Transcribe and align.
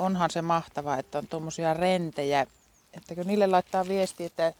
onhan 0.00 0.30
se 0.30 0.42
mahtavaa, 0.42 0.98
että 0.98 1.18
on 1.18 1.26
tuommoisia 1.26 1.74
rentejä. 1.74 2.46
Että 2.94 3.14
kun 3.14 3.26
niille 3.26 3.46
laittaa 3.46 3.88
viesti, 3.88 4.24
että 4.24 4.52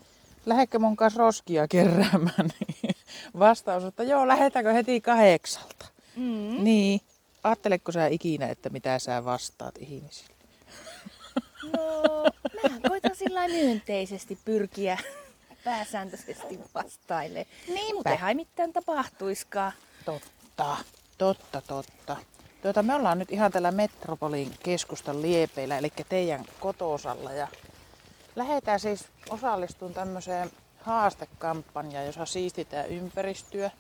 lähdekö 0.47 0.79
mun 0.79 0.97
kanssa 0.97 1.19
roskia 1.19 1.69
keräämään, 1.69 2.51
niin 2.61 2.97
vastaus, 3.39 3.85
että 3.85 4.03
joo, 4.03 4.29
lähdetäänkö 4.29 4.73
heti 4.73 5.01
kahdeksalta. 5.01 5.87
Mm. 6.17 6.65
Niin. 6.65 7.01
Ajatteletko 7.45 7.93
sä 7.93 8.07
ikinä, 8.07 8.49
että 8.49 8.69
mitä 8.69 8.99
sä 8.99 9.25
vastaat 9.25 9.75
ihmisille? 9.79 10.35
No, 11.77 12.25
mä 12.63 12.89
koitan 12.89 13.17
sillä 13.17 13.49
myönteisesti 13.49 14.39
pyrkiä 14.45 14.99
pääsääntöisesti 15.65 16.61
vastaille. 16.75 17.47
Niinpä. 17.69 17.95
Muutenhan 17.95 18.29
ei 18.29 18.35
mitään 18.35 18.73
tapahtuiskaan. 18.73 19.73
Totta, 20.05 20.77
totta, 21.19 21.61
totta. 21.61 22.17
Tuota, 22.63 22.83
me 22.83 22.95
ollaan 22.95 23.19
nyt 23.19 23.33
ihan 23.33 23.53
tällä 23.53 23.71
Metropolin 23.71 24.55
keskustan 24.63 25.23
liepeillä, 25.23 25.79
eli 25.79 25.93
teidän 26.09 26.45
kotosalla. 26.61 27.33
Ja 27.33 27.49
lähdetään 28.37 28.81
siis 28.81 29.05
osallistumaan 29.31 29.95
tämmöiseen 29.95 30.51
haastekampanjaan, 30.83 32.07
jossa 32.07 32.27
siistitään 32.27 32.87
ympäristöä. 32.89 33.71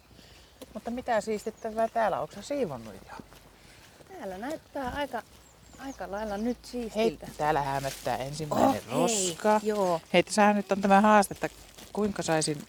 Mutta 0.74 0.91
mitä 0.91 1.21
siistittävää 1.21 1.88
täällä? 1.88 2.21
Onko 2.21 2.35
sä 2.35 2.43
siivonnut 2.43 2.95
jo? 2.95 3.24
Täällä 4.19 4.38
näyttää 4.38 4.93
aika, 4.97 5.23
aika 5.79 6.10
lailla 6.10 6.37
nyt 6.37 6.59
Hei, 6.74 6.91
siistiltä. 6.91 7.27
täällä 7.38 7.62
hämöttää 7.62 8.16
ensimmäinen 8.16 8.69
Oh, 8.69 8.73
hei, 8.74 8.83
roska. 9.30 9.60
joo. 9.62 10.01
Hei, 10.12 10.24
nyt 10.55 10.73
on 10.73 10.80
tämä 10.80 11.01
haaste, 11.01 11.35
että 11.35 11.49
kuinka 11.93 12.23
saisin 12.23 12.62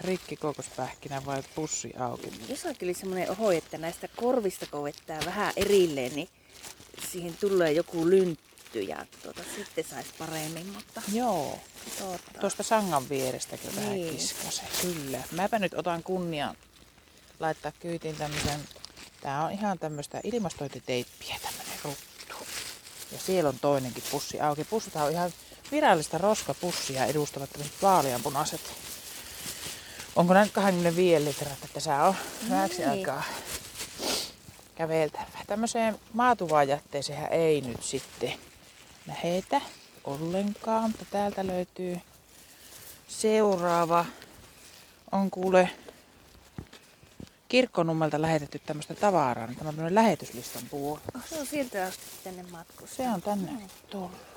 rikki 0.00 0.36
kokospähkinä 0.36 1.22
vai 1.26 1.42
pussi 1.54 1.92
auki. 1.98 2.32
Jossakin 2.48 2.86
oli 2.86 2.94
semmoinen 2.94 3.30
oho, 3.30 3.50
että 3.52 3.78
näistä 3.78 4.08
korvista 4.08 4.66
kun 4.66 4.84
vettää 4.84 5.20
vähän 5.26 5.52
erilleen, 5.56 6.14
niin 6.14 6.28
siihen 7.12 7.36
tulee 7.40 7.72
joku 7.72 8.10
lyntty 8.10 8.80
ja 8.80 9.06
tuota, 9.22 9.42
sitten 9.56 9.84
saisi 9.84 10.10
paremmin, 10.18 10.66
mutta 10.66 11.02
Joo. 11.12 11.58
totta. 11.98 12.40
Tuosta 12.40 12.62
sangan 12.62 13.08
vierestäkin 13.08 13.76
vähän 13.76 13.92
Niin. 13.94 14.16
kiskasen. 14.16 14.68
Kyllä. 14.82 15.22
Mäpä 15.32 15.58
nyt 15.58 15.74
otan 15.74 16.02
kunnian 16.02 16.56
laittaa 17.40 17.72
kyytiin 17.80 18.16
tämmöisen, 18.16 18.60
tää 19.20 19.44
on 19.44 19.52
ihan 19.52 19.78
tämmöistä 19.78 20.20
ilmastointiteippiä 20.24 21.36
tämmönen 21.42 21.78
ruttu. 21.84 22.46
Ja 23.12 23.18
siellä 23.18 23.48
on 23.48 23.58
toinenkin 23.58 24.02
pussi 24.10 24.40
auki. 24.40 24.64
Pussit 24.64 24.96
on 24.96 25.10
ihan 25.12 25.32
virallista 25.72 26.18
roskapussia 26.18 27.04
edustavat 27.06 27.50
tämmöiset 27.50 27.82
vaaleanpunaiset. 27.82 28.60
Onko 30.16 30.34
näin 30.34 30.50
25 30.52 31.24
litraa, 31.24 31.52
että 31.52 31.68
tässä 31.74 32.04
on 32.04 32.14
vähäksi 32.50 32.78
Niin. 32.78 32.90
aikaa 32.90 33.22
käveltävä. 34.74 35.24
Tämmöiseen 35.46 35.98
maatuvajätteeseen 36.12 37.32
ei 37.32 37.60
nyt 37.60 37.82
sitten 37.82 38.32
lähetä 39.06 39.60
ollenkaan, 40.04 40.82
mutta 40.90 41.04
täältä 41.10 41.46
löytyy 41.46 42.00
seuraava. 43.08 44.04
On 45.12 45.30
kuule 45.30 45.70
kirkkonummelta 47.48 48.22
lähetetty 48.22 48.58
tämmöistä 48.58 48.94
tavaraa, 48.94 49.46
niin 49.46 49.56
tämä 49.56 49.68
on 49.86 49.94
lähetyslistan 49.94 50.62
puoli. 50.70 51.00
Se 51.28 51.40
on 51.40 51.46
sieltä 51.46 51.84
asti 51.86 52.02
tänne 52.24 52.42
matkussa. 52.42 52.96
Se 52.96 53.08
on 53.08 53.22
tänne 53.22 53.52
tullut. 53.90 54.35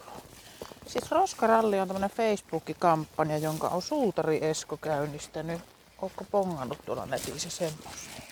Siis 0.91 1.11
Roskaralli 1.11 1.79
on 1.79 1.87
tämmöinen 1.87 2.09
Facebook-kampanja, 2.09 3.37
jonka 3.37 3.67
on 3.67 3.81
suutari 3.81 4.39
Esko 4.41 4.77
käynnistänyt. 4.77 5.61
Ootko 6.01 6.25
pongannut 6.31 6.85
tuolla 6.85 7.05
netissä 7.05 7.49
semmoisen? 7.49 8.23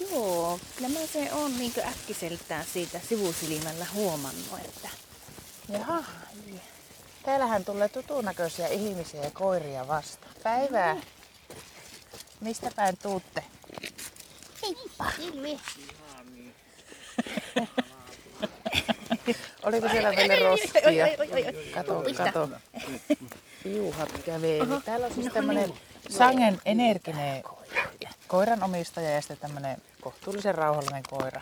Joo, 0.00 0.60
kyllä 0.76 0.88
mä 0.88 1.06
se 1.12 1.32
on 1.32 1.58
niin 1.58 1.72
äkkiseltään 1.86 2.64
siitä 2.72 3.00
sivusilmällä 3.08 3.86
huomannut, 3.94 4.60
että 4.64 4.88
Jaha. 5.68 6.04
Täällähän 7.22 7.64
tulee 7.64 7.88
tutun 7.88 8.24
näköisiä 8.24 8.68
ihmisiä 8.68 9.22
ja 9.22 9.30
koiria 9.30 9.88
vastaan. 9.88 10.32
Päivää. 10.42 10.96
Mistä 12.40 12.70
päin 12.76 12.96
tuutte? 13.02 13.44
Oliko 19.62 19.88
siellä 19.88 20.10
roskia? 20.40 20.80
Oi, 20.86 21.02
oi. 21.02 21.54
Kato, 21.74 22.04
kato. 22.16 22.48
Piuhat 23.62 24.12
käveli. 24.26 24.80
Täällä 24.84 25.06
on 25.06 25.14
siis 25.14 25.32
tämmönen 25.32 25.72
sangen 26.08 26.60
energinen 26.64 27.42
koiran 28.28 28.62
omistaja 28.62 29.10
ja 29.10 29.20
sitten 29.20 29.38
tämmönen 29.38 29.76
kohtuullisen 30.00 30.54
rauhallinen 30.54 31.02
koira. 31.10 31.40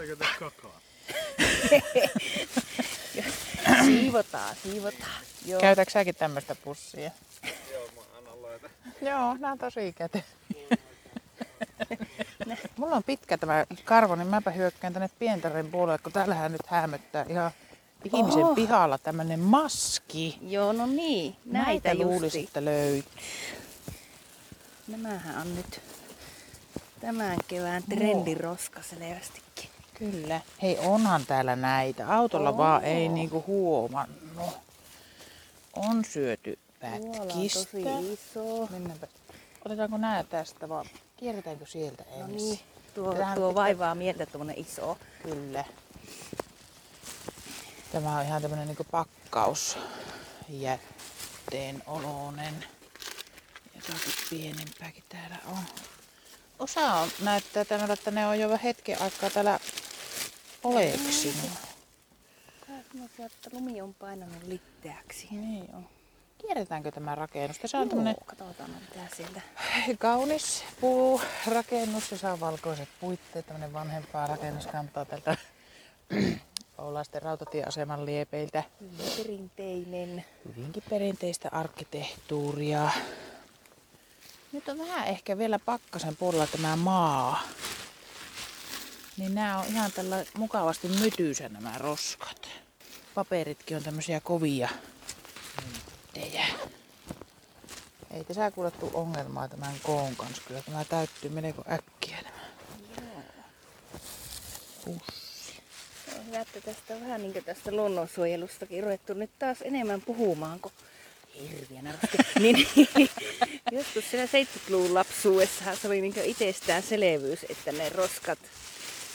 Eikö 0.00 0.16
tee 0.16 0.28
kakaa? 0.38 0.80
siivotaan, 3.84 4.56
siivotaan. 4.62 5.20
Joo. 5.46 5.60
Käytätkö 5.60 5.92
säkin 5.92 6.14
tämmöistä 6.14 6.54
pussia? 6.54 7.10
Joo, 7.72 7.88
mä 7.96 8.18
annan 8.18 8.42
laita. 8.42 8.70
Joo, 9.02 9.34
nämä 9.34 9.52
on 9.52 9.58
tosi 9.58 9.94
käte. 12.54 12.68
Mulla 12.76 12.96
on 12.96 13.02
pitkä 13.04 13.38
tämä 13.38 13.64
karvo, 13.84 14.14
niin 14.14 14.28
mäpä 14.28 14.50
hyökkään 14.50 14.92
tänne 14.92 15.10
Pientaren 15.18 15.66
puolelle, 15.70 15.98
kun 15.98 16.12
täällähän 16.12 16.52
nyt 16.52 16.66
hämöttää 16.66 17.24
ihan 17.28 17.50
ihmisen 18.04 18.44
Oho. 18.44 18.54
pihalla 18.54 18.98
tämmönen 18.98 19.40
maski. 19.40 20.38
Joo, 20.42 20.72
no 20.72 20.86
niin, 20.86 21.36
näitä, 21.44 21.70
Näitä 21.88 21.94
luulisi, 22.04 22.40
että 22.40 22.64
löytyy. 22.64 23.12
Nämähän 24.88 25.40
on 25.40 25.54
nyt 25.56 25.80
tämän 27.00 27.36
kevään 27.48 27.82
trendiroska 27.82 28.82
selvästikin. 28.82 29.70
Kyllä. 29.94 30.40
Hei, 30.62 30.78
onhan 30.78 31.26
täällä 31.26 31.56
näitä. 31.56 32.14
Autolla 32.14 32.50
Oo. 32.50 32.56
vaan 32.56 32.84
ei 32.84 33.08
niinku 33.08 33.44
huomannut. 33.46 34.58
On 35.76 36.04
syöty 36.04 36.58
Tuolla 36.80 36.96
on 36.96 37.26
pätkistä. 37.26 37.60
tosi 37.60 38.12
iso. 38.12 38.66
Mennäänpä. 38.70 39.06
Otetaanko 39.64 39.96
nää 39.96 40.22
tästä 40.24 40.68
vaan? 40.68 40.86
Kierretäänkö 41.16 41.66
sieltä 41.66 42.04
No 42.10 42.24
ensin? 42.24 42.36
niin, 42.36 42.60
tuo, 42.94 43.14
Tähän 43.14 43.38
tuo 43.38 43.54
vaivaa 43.54 43.94
mieltä 43.94 44.26
tuommoinen 44.26 44.58
iso. 44.58 44.98
Kyllä. 45.22 45.64
Tämä 47.92 48.18
on 48.18 48.24
ihan 48.24 48.42
tämmönen 48.42 48.66
niinku 48.66 48.84
pakkaus 48.90 49.78
jätteen 50.48 51.82
oloinen. 51.86 52.64
Jotakin 53.74 54.12
pienempääkin 54.30 55.04
täällä 55.08 55.36
on. 55.46 55.58
Osa 56.58 56.80
on, 56.94 57.08
näyttää 57.22 57.64
tänne, 57.64 57.92
että 57.92 58.10
ne 58.10 58.26
on 58.26 58.40
jo 58.40 58.58
hetken 58.62 59.02
aikaa 59.02 59.30
täällä 59.30 59.60
oleksinut. 60.64 61.50
Kai 62.66 62.76
semmoisia, 62.92 63.26
että 63.26 63.50
lumi 63.52 63.82
on 63.82 63.94
painanut 63.94 64.42
litteäksi. 64.46 65.28
Niin 65.30 65.74
on. 65.74 65.88
Kierretäänkö 66.38 66.90
tämä 66.90 67.14
rakennus? 67.14 67.58
Tässä 67.58 67.78
on 67.78 67.88
katsotaan 68.26 68.70
mitä 68.70 69.16
sieltä. 69.16 69.40
kaunis 69.98 70.64
puurakennus, 70.80 72.10
jossa 72.10 72.32
on 72.32 72.40
valkoiset 72.40 72.88
puitteet. 73.00 73.46
Tämmönen 73.46 73.72
vanhempaa 73.72 74.26
rakennuskantaa 74.26 75.04
tältä 75.04 75.36
Oulaisten 76.78 77.22
rautatieaseman 77.22 78.06
liepeiltä. 78.06 78.62
Perinteinen. 79.16 80.24
Hyvinkin 80.48 80.82
perinteistä 80.90 81.48
arkkitehtuuria. 81.52 82.90
Nyt 84.52 84.68
on 84.68 84.78
vähän 84.78 85.06
ehkä 85.06 85.38
vielä 85.38 85.58
pakkasen 85.58 86.16
puolella 86.16 86.46
tämä 86.46 86.76
maa. 86.76 87.42
Niin 89.16 89.34
nämä 89.34 89.58
on 89.58 89.66
ihan 89.66 89.92
tällä 89.92 90.24
mukavasti 90.38 90.88
mytyysä 90.88 91.48
nämä 91.48 91.78
roskat. 91.78 92.48
Paperitkin 93.14 93.76
on 93.76 93.82
tämmöisiä 93.82 94.20
kovia 94.20 94.68
myyttejä. 96.16 96.46
Ei 98.10 98.24
tässä 98.24 98.50
kuule 98.50 98.70
tuu 98.70 98.90
ongelmaa 98.94 99.48
tämän 99.48 99.74
koon 99.82 100.16
kanssa. 100.16 100.42
Kyllä 100.48 100.62
tämä 100.62 100.84
täyttyy 100.84 101.30
melko 101.30 101.64
äkkiä 101.70 102.16
nämä. 102.22 102.46
Pussi. 104.84 105.62
Se 106.04 106.18
on 106.18 106.26
hyvä, 106.26 106.40
että 106.40 106.60
tästä 106.60 106.94
on 106.94 107.00
vähän 107.00 107.22
niin 107.22 107.32
kuin 107.32 107.44
tästä 107.44 107.72
luonnonsuojelustakin 107.72 108.82
ruvettu 108.82 109.14
nyt 109.14 109.30
taas 109.38 109.58
enemmän 109.62 110.02
puhumaan, 110.02 110.60
kun 110.60 110.72
hirviä 111.40 111.82
narusti. 111.82 112.18
niin, 112.40 112.68
niin, 112.96 113.10
joskus 113.72 114.10
siellä 114.10 114.26
70-luvun 114.26 114.94
lapsuudessahan 114.94 115.76
se 115.76 115.88
oli 115.88 116.00
niin 116.00 116.14
itsestäänselvyys, 116.24 117.46
että 117.48 117.72
ne 117.72 117.88
roskat, 117.88 118.38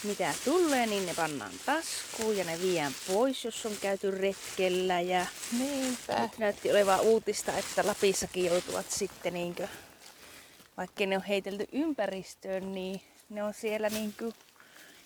mitä 0.03 0.33
tulee, 0.45 0.85
niin 0.85 1.05
ne 1.05 1.13
pannaan 1.13 1.51
taskuun 1.65 2.37
ja 2.37 2.43
ne 2.43 2.61
viedään 2.61 2.93
pois, 3.07 3.45
jos 3.45 3.65
on 3.65 3.77
käyty 3.81 4.11
retkellä. 4.11 5.01
Ja 5.01 5.25
Niinpä. 5.59 6.29
näytti 6.37 6.71
olevan 6.71 6.99
uutista, 7.01 7.57
että 7.57 7.87
Lapissakin 7.87 8.45
joutuvat 8.45 8.91
sitten, 8.91 9.33
niin 9.33 9.55
kuin, 9.55 9.69
vaikka 10.77 11.05
ne 11.05 11.15
on 11.17 11.23
heitelty 11.23 11.67
ympäristöön, 11.71 12.71
niin 12.71 13.01
ne 13.29 13.43
on 13.43 13.53
siellä 13.53 13.89
niin 13.89 14.13
kuin, 14.19 14.33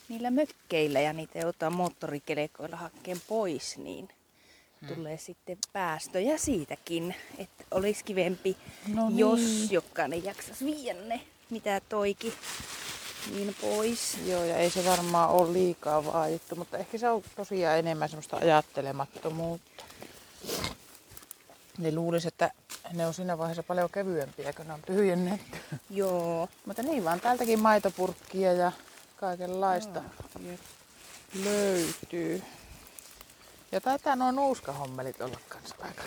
niillä 0.09 0.31
mökkeillä 0.31 0.99
ja 1.01 1.13
niitä 1.13 1.39
joudutaan 1.39 1.75
moottorikelekoilla 1.75 2.75
hakkeen 2.77 3.21
pois, 3.27 3.77
niin 3.77 4.09
tulee 4.95 5.17
sitten 5.17 5.57
päästöjä 5.73 6.37
siitäkin, 6.37 7.15
että 7.37 7.63
olisi 7.71 8.03
kivempi, 8.03 8.57
No 8.87 9.11
jos 9.15 9.39
niin. 9.39 9.71
jokainen 9.71 10.23
jaksaisi 10.23 10.65
viedä 10.65 10.99
ne, 11.01 11.21
mitä 11.49 11.81
toiki. 11.89 12.33
Niin 13.31 13.55
pois. 13.61 14.17
Joo, 14.25 14.43
ja 14.43 14.57
ei 14.57 14.69
se 14.69 14.85
varmaan 14.85 15.29
ole 15.29 15.53
liikaa 15.53 16.05
vaadittu, 16.05 16.55
mutta 16.55 16.77
ehkä 16.77 16.97
se 16.97 17.09
on 17.09 17.23
tosiaan 17.35 17.79
enemmän 17.79 18.09
semmoista 18.09 18.37
ajattelemattomuutta. 18.37 19.83
Niin 21.77 21.95
luulisi, 21.95 22.27
että 22.27 22.51
ne 22.93 23.07
on 23.07 23.13
siinä 23.13 23.37
vaiheessa 23.37 23.63
paljon 23.63 23.89
kevyempiä, 23.89 24.53
kun 24.53 24.67
ne 24.67 24.73
on 24.73 24.81
tyhjennetty. 24.81 25.57
Joo. 25.89 26.49
Mutta 26.65 26.83
niin 26.83 27.03
vaan, 27.03 27.19
täältäkin 27.21 27.59
maitopurkkia 27.59 28.53
ja 28.53 28.71
kaikenlaista 29.15 30.01
Jep. 30.39 30.59
löytyy. 31.43 32.43
Ja 33.71 33.81
taitaa 33.81 34.15
nuo 34.15 34.31
nuuskahommelit 34.31 35.21
olla 35.21 35.39
kanssa 35.49 35.75
aika. 35.79 36.03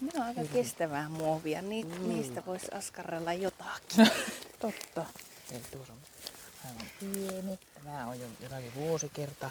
Ne 0.00 0.10
on 0.16 0.22
aika 0.22 0.40
kestävää 0.52 1.08
muovia. 1.08 1.62
Ni- 1.62 1.82
Niistä 1.82 2.42
voisi 2.46 2.66
askarrella 2.72 3.32
jotakin. 3.32 4.10
Totta. 4.60 5.04
Eli 5.50 5.60
tuossa 5.70 5.92
on 6.64 6.70
aivan 6.70 6.86
pieni. 7.00 7.58
Tämä 7.74 8.06
on 8.06 8.20
jo 8.20 8.26
jotakin 8.42 8.74
vuosikerta 8.74 9.50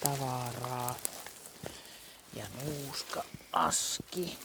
tavaraa. 0.00 0.94
Ja 2.36 2.44
nuuska 2.64 3.24
aski. 3.52 4.38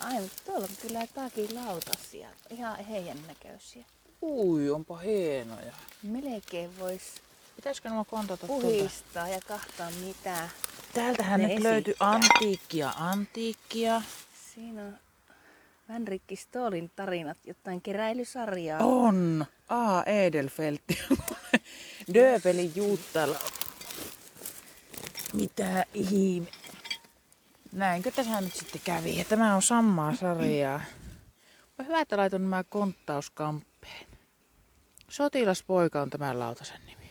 Ai, 0.00 0.20
mutta 0.20 0.42
tuolla 0.44 0.64
on 0.70 0.76
kyllä 0.82 1.06
takilautasia. 1.06 2.28
Ihan 2.50 2.84
heidän 2.84 3.26
näköisiä. 3.26 3.84
Ui, 4.22 4.70
onpa 4.70 4.98
hienoja. 4.98 5.72
Melkein 6.02 6.78
voisi 6.78 7.24
Pitäisikö 7.56 7.88
nämä 7.88 8.04
kontata 8.04 8.46
tuolta? 8.46 8.66
puhistaa 8.66 9.28
ja 9.28 9.40
kahtaa 9.40 9.90
mitä. 9.90 10.48
Täältähän 10.94 11.40
ne 11.40 11.46
nyt 11.48 11.62
löytyy 11.62 11.94
antiikkia, 12.00 12.92
antiikkia. 12.96 14.02
Siinä 14.54 14.82
on 14.82 14.98
Vänrikki 15.88 16.36
Stoolin 16.36 16.90
tarinat, 16.96 17.38
jotain 17.46 17.82
keräilysarjaa. 17.82 18.80
On. 18.80 19.46
A. 19.68 20.02
Edelfeltti. 20.02 20.98
Döbelin 22.14 22.72
Juuttala. 22.74 23.38
Mitä 25.32 25.84
ihme. 25.94 26.46
Näinkö 27.72 28.10
tässä 28.10 28.40
nyt 28.40 28.54
sitten 28.54 28.80
kävi? 28.84 29.18
Ja 29.18 29.24
Tämä 29.24 29.54
on 29.54 29.62
samaa 29.62 30.14
sarjaa. 30.16 30.80
On 31.78 31.86
hyvä, 31.86 32.00
että 32.00 32.16
laitoin 32.16 32.42
nämä 32.42 32.64
konttauskampeen. 32.64 34.06
Sotilaspoika 35.10 36.02
on 36.02 36.10
tämän 36.10 36.38
lautasen 36.38 36.80
nimi. 36.86 37.04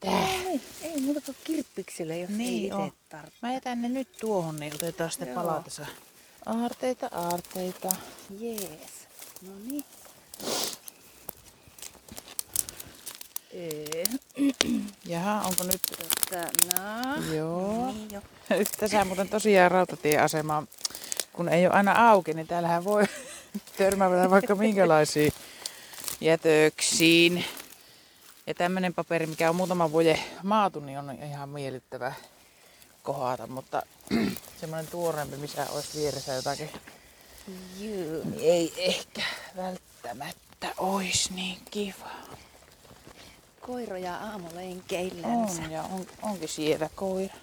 Tää. 0.00 0.28
Ei, 0.28 0.60
ei 0.82 1.00
muuta 1.00 1.20
kuin 1.20 1.36
kirppikselle, 1.44 2.18
jos 2.18 2.30
Niin 2.30 2.72
ei 2.72 2.86
itse 2.86 2.96
tarvitse. 3.08 3.38
Mä 3.42 3.52
jätän 3.52 3.82
ne 3.82 3.88
nyt 3.88 4.08
tuohon, 4.20 4.56
niin 4.56 4.74
otetaan 4.74 5.10
sitten 5.10 5.28
palatessa. 5.28 5.86
Aarteita, 6.46 7.08
aarteita. 7.12 7.88
Jees. 8.40 9.08
No 9.42 9.52
niin. 9.64 9.84
Jaha, 15.04 15.40
onko 15.40 15.64
nyt... 15.64 15.80
tota, 15.82 16.42
no. 16.66 17.34
Joo. 17.34 17.92
Niin 17.92 18.10
jo. 18.12 18.20
Nyt 18.50 18.68
tässä 18.80 19.04
muuten 19.04 19.28
tosiaan 19.28 19.70
rautatieasema, 19.70 20.62
kun 21.32 21.48
ei 21.48 21.66
ole 21.66 21.74
aina 21.74 22.10
auki, 22.10 22.34
niin 22.34 22.46
täällähän 22.46 22.84
voi 22.84 23.04
törmätä 23.78 24.30
vaikka 24.30 24.54
minkälaisiin 24.54 25.32
jätöksiin. 26.20 27.44
Ja 28.46 28.54
tämmönen 28.54 28.94
paperi, 28.94 29.26
mikä 29.26 29.50
on 29.50 29.56
muutama 29.56 29.92
vuoden 29.92 30.18
maatu, 30.42 30.80
niin 30.80 30.98
on 30.98 31.10
ihan 31.10 31.48
miellyttävä 31.48 32.12
kohata, 33.02 33.46
mutta 33.46 33.82
semmoinen 34.60 34.90
tuoreempi, 34.90 35.36
missä 35.36 35.66
olisi 35.70 35.98
vieressä 35.98 36.32
jotakin, 36.32 36.70
Juu. 37.80 38.24
niin 38.24 38.40
ei 38.40 38.72
ehkä 38.76 39.22
välttämättä 39.56 40.74
olisi 40.78 41.32
niin 41.34 41.58
kiva. 41.70 42.10
Koiroja 43.60 44.16
aamulenkeillänsä. 44.16 45.62
On 45.62 45.70
ja 45.70 45.82
on, 45.82 46.06
onkin 46.22 46.48
siellä 46.48 46.90
koira. 46.94 47.34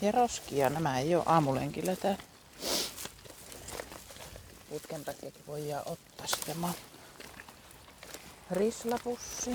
Ja 0.00 0.12
roskia, 0.12 0.70
nämä 0.70 0.98
ei 0.98 1.14
ole 1.14 1.24
aamulenkillä 1.26 1.96
täällä. 1.96 2.22
Putken 4.70 5.04
takiakin 5.04 5.46
voidaan 5.46 5.82
ottaa 5.86 6.26
sitä 6.26 6.54
ma- 6.54 6.74
rislapussi. 8.50 9.50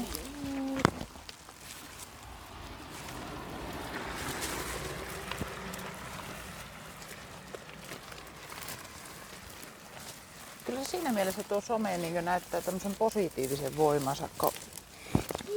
Kyllä 10.75 10.88
siinä 10.88 11.12
mielessä 11.12 11.44
tuo 11.44 11.62
some 11.62 11.98
niin 11.98 12.25
näyttää 12.25 12.62
tämmöisen 12.62 12.95
positiivisen 12.95 13.77
voimansa, 13.77 14.30
kun 14.38 14.51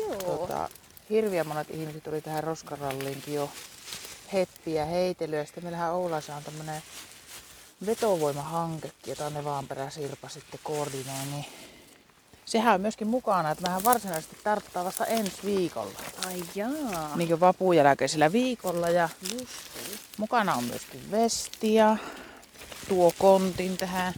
Joo. 0.00 0.14
tota, 0.16 0.68
hirviä 1.10 1.44
monet 1.44 1.70
ihmiset 1.70 2.02
tuli 2.02 2.20
tähän 2.20 2.44
roskaralliinkin 2.44 3.34
jo 3.34 3.50
heppiä 4.32 4.84
heitelyä. 4.84 5.44
Sitten 5.44 5.64
meillähän 5.64 5.92
Oulaissa 5.92 6.36
on 6.36 6.44
tämmönen 6.44 6.82
vetovoimahankekin, 7.86 8.92
jota 9.06 9.30
ne 9.30 9.44
vaan 9.44 9.66
perä 9.66 9.90
Sirpa 9.90 10.28
sitten 10.28 10.60
koordinoi. 10.62 11.26
Niin 11.30 11.46
sehän 12.44 12.74
on 12.74 12.80
myöskin 12.80 13.08
mukana, 13.08 13.50
että 13.50 13.62
mehän 13.62 13.84
varsinaisesti 13.84 14.36
tarttaa 14.44 14.84
vasta 14.84 15.06
ensi 15.06 15.38
viikolla. 15.44 16.00
Ai 16.26 16.42
jaa. 16.54 17.16
Niin 17.16 17.28
kuin 17.28 17.40
vapuun 17.40 17.76
jälkeisellä 17.76 18.32
viikolla. 18.32 18.88
Ja 18.88 19.08
Justiin. 19.22 19.98
mukana 20.18 20.54
on 20.54 20.64
myöskin 20.64 21.10
vestia. 21.10 21.96
Tuo 22.88 23.12
kontin 23.18 23.76
tähän. 23.76 24.14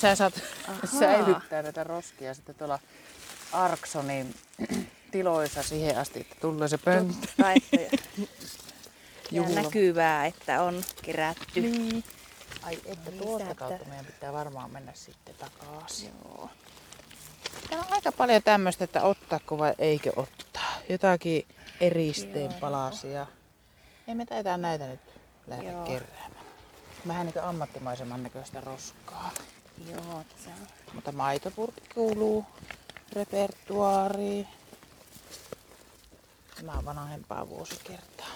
Sä 0.00 0.14
saat 0.16 0.34
Ahaa. 0.68 1.00
säilyttää 1.00 1.62
näitä 1.62 1.84
roskia 1.84 2.34
sitten 2.34 2.54
tuolla 2.54 2.78
Arksonin 3.52 4.34
tiloissa 5.10 5.62
siihen 5.62 5.98
asti, 5.98 6.20
että 6.20 6.34
tulee 6.40 6.68
se 6.68 6.78
pönttö. 6.78 7.28
Että 7.74 7.98
ja 9.30 9.42
näkyvää, 9.42 10.26
että 10.26 10.62
on 10.62 10.84
kerätty. 11.02 11.60
Niin. 11.60 12.04
Ai 12.62 12.78
että 12.84 13.10
No 13.10 13.16
tuosta 13.16 13.54
kautta 13.54 13.84
meidän 13.84 14.06
pitää 14.06 14.32
varmaan 14.32 14.70
mennä 14.70 14.92
sitten 14.94 15.34
takaisin. 15.34 16.12
Joo. 16.24 16.50
Täällä 17.68 17.86
on 17.86 17.92
aika 17.92 18.12
paljon 18.12 18.42
tämmöistä, 18.42 18.84
että 18.84 19.02
ottaako 19.02 19.58
vai 19.58 19.74
eikö 19.78 20.12
ottaa. 20.16 20.74
Jotakin 20.88 21.46
eristeen 21.80 22.50
Joo. 22.50 22.60
palasia. 22.60 23.26
Ei 24.08 24.14
me 24.14 24.26
taitaa 24.26 24.56
näitä 24.56 24.86
nyt 24.86 25.00
lähteä 25.46 25.72
keräämään. 25.86 26.46
Vähän 27.08 27.26
niin 27.26 27.32
kuin 27.34 27.44
ammattimaisemman 27.44 28.22
näköistä 28.22 28.60
roskaa. 28.60 29.30
Joo, 29.90 30.24
tässä 30.28 30.50
on. 30.50 30.66
Mutta 30.94 31.12
maitopurkki 31.12 31.82
kuuluu 31.94 32.44
repertuaariin. 33.12 34.48
Tämä 36.56 36.72
on 36.72 36.84
vanhempaa 36.84 37.48
vuosikertaa. 37.48 38.28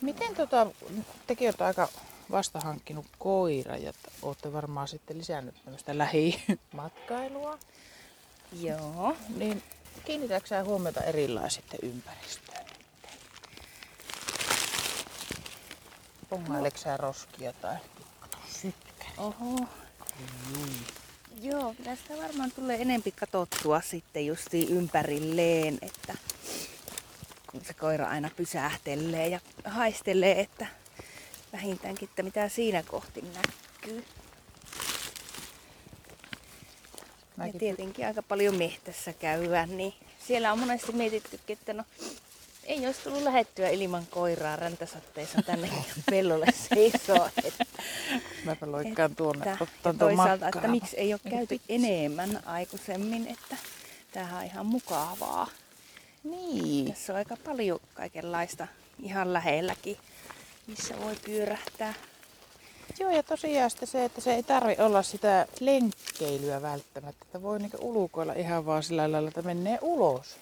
Miten 0.00 0.34
tota, 0.34 0.66
tekin 1.26 1.48
olette 1.48 1.64
aika 1.64 1.88
vasta 2.30 2.60
hankkinut 2.60 3.06
koira 3.18 3.76
ja 3.76 3.92
olette 4.22 4.52
varmaan 4.52 4.88
sitten 4.88 5.18
lisännyt 5.18 5.54
tämmöistä 5.64 5.98
lähimatkailua. 5.98 7.58
Joo. 8.60 9.16
Niin 9.36 9.62
kiinnitätkö 10.04 10.64
huomiota 10.64 11.00
erilaisitten 11.00 11.80
ympäristöön? 11.82 12.61
Pongaileeko 16.32 16.78
sä 16.78 16.96
roskia 16.96 17.52
tai 17.52 17.76
sytkä? 18.62 19.04
Oho. 19.18 19.66
Joo, 21.42 21.74
kyllä 21.74 21.96
sitä 21.96 22.16
varmaan 22.16 22.52
tulee 22.52 22.82
enempi 22.82 23.12
katsottua 23.12 23.80
sitten 23.80 24.26
justiin 24.26 24.68
ympärilleen, 24.68 25.78
että 25.82 26.14
kun 27.50 27.64
se 27.64 27.74
koira 27.74 28.08
aina 28.08 28.30
pysähtelee 28.36 29.28
ja 29.28 29.40
haistelee, 29.64 30.40
että 30.40 30.66
vähintäänkin, 31.52 32.08
että 32.08 32.22
mitä 32.22 32.48
siinä 32.48 32.82
kohti 32.82 33.22
näkyy. 33.22 33.96
Ja 33.96 34.02
Mäkin 37.36 37.58
tietenkin 37.58 38.06
aika 38.06 38.22
paljon 38.22 38.56
mehtässä 38.56 39.12
käyvää, 39.12 39.66
niin 39.66 39.94
siellä 40.26 40.52
on 40.52 40.58
monesti 40.58 40.92
mietittykin, 40.92 41.58
että 41.58 41.72
no 41.72 41.84
ei 42.64 42.86
olisi 42.86 43.00
tullut 43.00 43.22
lähettyä 43.22 43.68
ilman 43.68 44.06
koiraa 44.10 44.56
räntäsatteessa 44.56 45.42
tänne 45.42 45.70
pellolle 46.10 46.46
seisoo. 46.68 47.28
Että, 47.44 47.64
Mäpä 48.44 48.72
loikkaan 48.72 49.16
tuonne, 49.16 49.38
että, 49.38 49.50
ja 49.50 49.56
ottan 49.60 49.98
tuon 49.98 49.98
toisaalta, 49.98 50.48
että 50.48 50.68
miksi 50.68 50.96
ei 50.96 51.14
ole 51.14 51.20
käyty 51.30 51.46
pitsi. 51.46 51.66
enemmän 51.68 52.42
aikaisemmin, 52.46 53.26
että 53.26 53.56
tämähän 54.12 54.38
on 54.40 54.46
ihan 54.46 54.66
mukavaa. 54.66 55.48
Niin. 56.24 56.92
Tässä 56.92 57.12
on 57.12 57.16
aika 57.16 57.36
paljon 57.44 57.80
kaikenlaista 57.94 58.66
ihan 59.02 59.32
lähelläkin, 59.32 59.96
missä 60.66 60.94
voi 61.00 61.16
pyörähtää. 61.24 61.94
Joo, 62.98 63.10
ja 63.10 63.22
tosiaan 63.22 63.70
sitten 63.70 63.88
se, 63.88 64.04
että 64.04 64.20
se 64.20 64.34
ei 64.34 64.42
tarvi 64.42 64.76
olla 64.78 65.02
sitä 65.02 65.46
lenkkeilyä 65.60 66.62
välttämättä. 66.62 67.24
Että 67.24 67.42
voi 67.42 67.58
niinku 67.58 67.78
ulkoilla 67.80 68.32
ihan 68.32 68.66
vaan 68.66 68.82
sillä 68.82 69.12
lailla, 69.12 69.28
että 69.28 69.42
menee 69.42 69.78
ulos. 69.82 70.36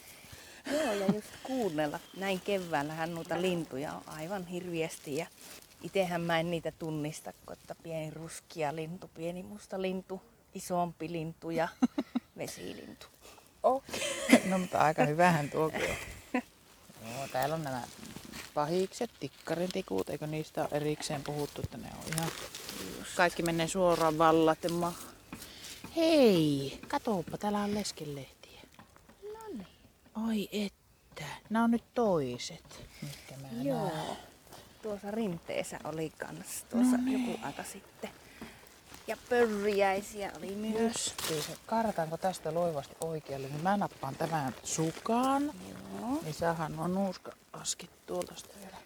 Joo, 0.73 0.93
ja 0.93 1.07
just 1.07 1.29
kuunnella. 1.43 2.00
Näin 2.17 2.40
keväällähän 2.40 3.14
noita 3.14 3.43
lintuja 3.43 3.93
on 3.93 4.02
aivan 4.07 4.47
hirviästi 4.47 5.17
ja 5.17 5.26
Itehän 5.83 6.21
mä 6.21 6.40
en 6.40 6.50
niitä 6.50 6.73
tunnista, 6.73 7.33
kun 7.47 7.52
että 7.52 7.75
pieni 7.83 8.11
ruskia 8.11 8.76
lintu, 8.76 9.11
pieni 9.14 9.43
musta 9.43 9.83
lintu, 9.83 10.23
isompi 10.55 11.12
lintu 11.12 11.50
ja 11.50 11.69
vesilintu. 12.38 13.07
Okei. 13.62 14.40
No 14.45 14.59
mutta 14.59 14.79
aika 14.79 15.05
hyvähän 15.05 15.50
tuokin 15.50 15.90
on. 15.90 15.97
Joo, 17.14 17.29
täällä 17.33 17.55
on 17.55 17.62
nämä 17.64 17.83
pahikset, 18.55 19.11
tikkarin 19.21 19.73
tikut, 19.73 20.11
eikö 20.11 20.26
niistä 20.26 20.61
ole 20.61 20.69
erikseen 20.73 21.23
puhuttu, 21.23 21.62
että 21.64 21.76
ne 21.76 21.88
on 21.99 22.14
ihan... 22.14 22.31
Kaikki 23.17 23.43
menee 23.43 23.69
suoraan 23.69 24.19
vallaten 24.19 24.73
maahan. 24.73 25.14
Hei, 25.97 26.81
katoppa, 26.88 27.38
täällä 27.38 27.59
on 27.59 27.75
leskelehtiä. 27.75 28.39
Ai 30.29 30.49
että, 30.53 31.25
nämä 31.50 31.65
on 31.65 31.71
nyt 31.71 31.85
toiset, 31.95 32.87
mitkä 33.03 33.35
mä 33.37 33.49
näen. 33.53 33.67
Joo. 33.67 34.17
Tuossa 34.83 35.11
rinteessä 35.11 35.79
oli 35.85 36.12
kans 36.19 36.65
tuossa 36.71 36.97
No 36.97 37.03
niin. 37.05 37.27
joku 37.29 37.47
aika 37.47 37.65
sitten. 37.65 38.11
Ja 39.07 39.17
pörriäisiä 39.29 40.33
oli 40.39 40.55
myös. 40.55 40.81
Justiinsa. 40.83 41.50
Kartaanko 41.67 42.17
tästä 42.17 42.55
loivasti 42.55 42.97
oikealle, 43.00 43.49
niin 43.49 43.62
mä 43.62 43.77
nappaan 43.77 44.17
tämän 44.17 44.55
sukaan. 44.65 45.43
Joo. 45.45 46.19
Niin 46.23 46.35
saadaan 46.35 46.77
nuo 46.77 46.89
nuuska 46.89 47.33
askit 47.53 47.91
tuolta 48.07 48.35
vielä. 48.61 48.77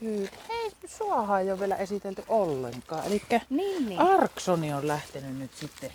Kyllä. 0.00 0.30
Hei, 0.48 0.70
suahan 0.86 1.40
ei 1.40 1.50
ole 1.50 1.60
vielä 1.60 1.76
esitelty 1.76 2.24
ollenkaan. 2.28 3.06
Eli 3.06 3.22
Niin, 3.50 3.88
niin. 3.88 4.00
Arksoni 4.00 4.72
on 4.72 4.88
lähtenyt 4.88 5.38
nyt 5.38 5.54
sitten 5.54 5.90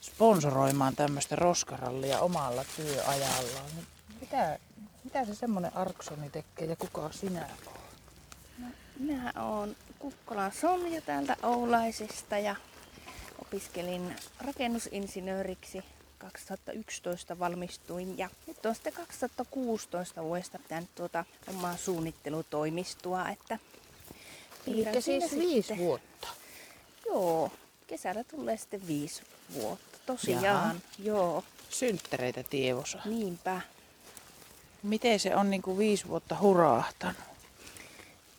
sponsoroimaan 0.00 0.96
tämmöistä 0.96 1.36
roskarallia 1.36 2.20
omalla 2.20 2.64
työajallaan. 2.76 3.66
Niin 3.74 3.86
Mitä, 4.20 4.58
mitä 5.04 5.24
se 5.24 5.34
semmonen 5.34 5.76
Arksoni 5.76 6.30
tekee 6.30 6.66
ja 6.66 6.76
kuka 6.76 7.10
sinä 7.12 7.40
olet? 7.40 7.80
Minä 8.98 9.32
oon 9.42 9.76
Kukkolan 9.98 10.52
Sonja 10.52 11.00
täältä 11.00 11.36
Oulaisesta 11.42 12.38
ja 12.38 12.56
opiskelin 13.42 14.16
rakennusinsinööriksi 14.40 15.82
2011 16.18 17.38
valmistuin 17.38 18.18
ja 18.18 18.28
nyt 18.46 18.66
on 18.66 18.74
sitten 18.74 18.92
2016 18.92 20.22
vuodesta 20.24 20.58
pitänyt 20.58 20.94
tuota 20.94 21.24
omaa 21.48 21.76
suunnittelutoimistoa, 21.76 23.28
että 23.28 23.58
Eli 24.66 25.02
siis 25.02 25.32
viisi 25.38 25.62
sitten- 25.62 25.78
vuotta. 25.78 26.28
Joo, 27.06 27.50
kesällä 27.86 28.24
tulee 28.24 28.56
sitten 28.56 28.86
viisi 28.86 29.22
vuotta. 29.54 29.89
Tosiaan, 30.10 30.44
Jaha. 30.44 30.74
joo, 30.98 31.44
Synttäreitä 31.70 32.42
tievossa. 32.42 32.98
niinpä. 33.04 33.60
Miten 34.82 35.20
se 35.20 35.36
on 35.36 35.50
niinku 35.50 35.78
viisi 35.78 36.08
vuotta 36.08 36.36
hurahtanut? 36.40 37.16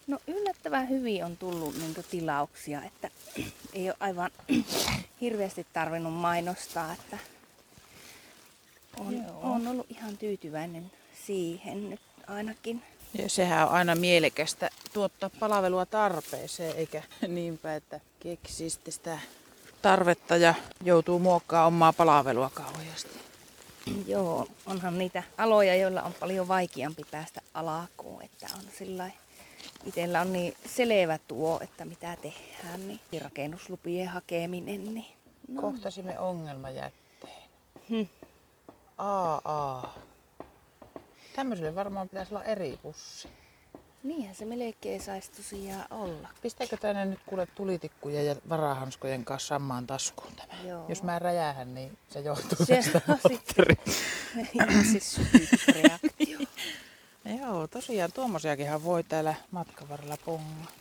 No 0.07 0.19
yllättävän 0.27 0.89
hyvin 0.89 1.25
on 1.25 1.37
tullut 1.37 1.77
niin 1.77 1.95
tilauksia, 2.11 2.83
että 2.83 3.09
ei 3.73 3.89
ole 3.89 3.97
aivan 3.99 4.31
hirveästi 5.21 5.67
tarvinnut 5.73 6.13
mainostaa, 6.13 6.93
että 6.93 7.17
on, 8.99 9.25
on 9.41 9.67
ollut 9.67 9.85
ihan 9.89 10.17
tyytyväinen 10.17 10.91
siihen 11.25 11.89
nyt 11.89 12.01
ainakin. 12.27 12.83
Ja 13.13 13.29
sehän 13.29 13.67
on 13.67 13.73
aina 13.73 13.95
mielekästä 13.95 14.69
tuottaa 14.93 15.29
palvelua 15.39 15.85
tarpeeseen, 15.85 16.75
eikä 16.75 17.03
niinpä, 17.27 17.75
että 17.75 17.99
sitten 18.47 18.93
sitä 18.93 19.19
tarvetta 19.81 20.37
ja 20.37 20.53
joutuu 20.83 21.19
muokkaamaan 21.19 21.67
omaa 21.67 21.93
palvelua 21.93 22.49
kauheasti. 22.53 23.21
Joo, 24.07 24.47
onhan 24.65 24.97
niitä 24.97 25.23
aloja, 25.37 25.75
joilla 25.75 26.01
on 26.01 26.13
paljon 26.13 26.47
vaikeampi 26.47 27.03
päästä 27.11 27.41
alakuun, 27.53 28.21
että 28.21 28.47
on 28.55 28.61
sillä 28.77 29.11
itsellä 29.85 30.21
on 30.21 30.33
niin 30.33 30.53
selvä 30.65 31.19
tuo, 31.27 31.59
että 31.63 31.85
mitä 31.85 32.17
tehdään, 32.21 32.87
niin 32.87 33.21
rakennuslupien 33.21 34.07
hakeminen, 34.07 34.93
niin 34.93 35.05
no, 35.47 35.61
Kohtasimme 35.61 36.19
ongelmajätteen. 36.19 37.49
hm, 37.89 38.03
AA. 38.97 39.93
Tämmöiselle 41.35 41.75
varmaan 41.75 42.09
pitäisi 42.09 42.33
olla 42.35 42.43
eri 42.43 42.79
pussi. 42.81 43.27
Niinhän 44.03 44.35
se 44.35 44.45
melkein 44.45 45.01
saisi 45.01 45.31
tosiaan 45.31 45.85
olla. 45.89 46.29
Pistääkö 46.41 46.77
tänne 46.77 47.05
nyt 47.05 47.19
kuule 47.25 47.47
tulitikkuja 47.55 48.23
ja 48.23 48.35
varahanskojen 48.49 49.25
kanssa 49.25 49.47
samaan 49.47 49.87
taskuun 49.87 50.33
tämä? 50.35 50.61
Joo. 50.63 50.85
Jos 50.87 51.03
mä 51.03 51.19
räjähän, 51.19 51.73
niin 51.73 51.97
se 52.09 52.19
johtuu 52.19 52.65
Se 52.65 52.75
tästä 52.75 53.01
ihan 54.53 54.85
siis. 54.85 55.21
Joo, 57.39 57.67
tosiaan 57.67 58.11
tuommoisiakinhan 58.11 58.83
voi 58.83 59.03
täällä 59.03 59.35
matkan 59.51 59.89
varrella 59.89 60.17
pongaa. 60.25 60.80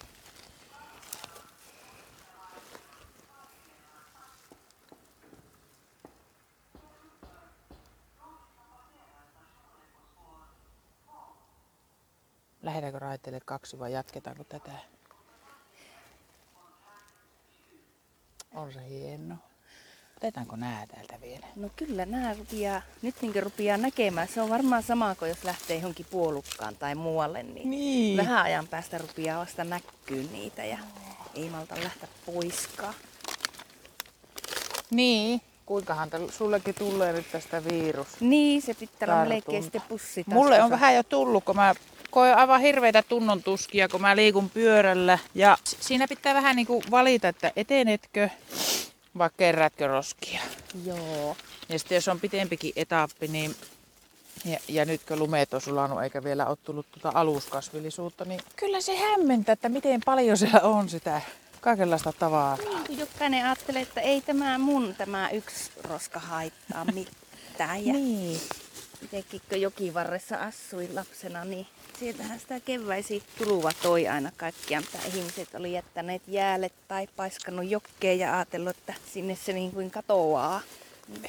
Lähdetäänkö 12.63 12.99
raiteille 12.99 13.41
kaksi 13.45 13.79
vai 13.79 13.93
jatketaanko 13.93 14.45
tätä? 14.45 14.71
On 18.55 18.73
se 18.73 18.89
hieno. 18.89 19.35
Otetaanko 20.17 20.57
nää 20.57 20.87
täältä 20.87 21.21
vielä? 21.21 21.47
No 21.57 21.71
kyllä 21.77 22.07
nämä 22.07 22.35
rupeaa, 22.35 22.83
nyt 23.03 23.15
niin 23.23 23.43
rupeaa 23.43 23.77
näkemään. 23.77 24.29
Se 24.29 24.41
on 24.41 24.51
varmaan 24.51 24.83
sama 24.83 25.15
kuin 25.15 25.29
jos 25.29 25.45
lähtee 25.45 25.77
johonkin 25.77 26.07
puolukkaan 26.11 26.77
tai 26.77 26.95
muualle, 26.95 27.43
niin, 27.43 27.71
Niin. 27.71 28.17
vähän 28.17 28.43
ajan 28.43 28.69
päästä 28.69 28.99
rupeaa 28.99 29.41
vasta 29.41 29.65
näkyy 29.65 30.29
niitä 30.33 30.65
ja 30.65 30.79
ei 31.35 31.51
malta 31.51 31.75
lähteä 31.85 32.09
poiskaan. 32.27 32.95
Niin. 34.91 35.41
Kuinkahan 35.67 36.11
sullekin 36.31 36.75
tulee 36.75 37.13
nyt 37.13 37.33
tästä 37.33 37.65
virus? 37.65 38.09
Niin, 38.21 38.63
se 38.63 38.75
pitää 38.75 39.15
olla 39.15 39.29
melkein 39.29 39.63
sitten 39.63 39.83
pussi 39.89 40.25
Mulle 40.27 40.63
on 40.63 40.71
vähän 40.71 40.95
jo 40.95 41.03
tullut, 41.03 41.45
kun 41.45 41.57
mä 41.57 41.75
koen 42.11 42.37
aivan 42.37 42.61
hirveitä 42.61 43.03
tunnon 43.03 43.43
tuskia, 43.43 43.89
kun 43.89 44.01
mä 44.01 44.17
liikun 44.17 44.51
pyörällä. 44.51 45.19
Ja 45.35 45.59
siinä 45.65 46.09
pitää 46.09 46.35
vähän 46.35 46.57
niinku 46.57 46.83
valita, 46.91 47.29
että 47.29 47.53
etenetkö 47.57 48.29
vai 49.19 49.31
kerrätkö 49.37 49.87
roskia. 49.87 50.41
Joo. 50.85 51.37
Ja 51.69 51.79
sitten 51.79 51.95
jos 51.95 52.09
on 52.09 52.21
pitempikin 52.21 52.73
etappi, 52.77 53.29
niin 53.29 53.57
ja, 54.45 54.59
ja 54.69 54.85
nyt 54.85 55.01
kun 55.09 55.19
lumeet 55.19 55.55
on 55.55 55.61
sulanut 55.61 56.03
eikä 56.03 56.25
vielä 56.25 56.47
ole 56.47 56.57
tullut 56.65 56.87
tuota 56.91 57.19
aluskasvillisuutta, 57.19 58.25
niin 58.25 58.41
kyllä 58.57 58.81
se 58.81 58.97
hämmentää, 58.97 59.53
että 59.53 59.69
miten 59.69 60.01
paljon 60.05 60.37
siellä 60.37 60.61
on 60.61 60.89
sitä 60.89 61.21
kaikenlaista 61.61 62.13
tavaraa. 62.13 62.57
Niin 62.57 62.87
kuin 62.87 62.99
jokainen 62.99 63.45
ajattelee, 63.45 63.83
että 63.83 64.01
ei 64.01 64.21
tämä 64.21 64.59
mun 64.59 64.95
tämä 64.99 65.31
yksi 65.31 65.71
roska 65.83 66.21
haittaa 66.21 66.85
mitään. 66.85 67.87
Ja 67.87 67.93
Niin. 67.93 68.41
Itsekin 69.03 69.41
kun 69.49 69.61
jokivarressa 69.61 70.37
asuin 70.37 70.95
lapsena, 70.95 71.45
niin 71.45 71.67
sieltähän 71.99 72.41
sitä 72.41 72.61
keväisi 72.61 73.23
turuva 73.39 73.71
toi 73.83 74.09
aina 74.09 74.33
kaikkia, 74.37 74.81
mitä 74.81 74.99
ihmiset 75.15 75.55
oli 75.55 75.73
jättäneet 75.73 76.23
jäälle 76.29 76.71
tai 76.89 77.09
paiskannut 77.17 77.71
jokkeen 77.71 78.19
ja 78.19 78.37
ajatellut, 78.37 78.77
että 78.77 78.95
sinne 79.13 79.37
se 79.37 79.53
niin 79.53 79.73
kuin 79.73 79.91
katoaa. 79.91 80.61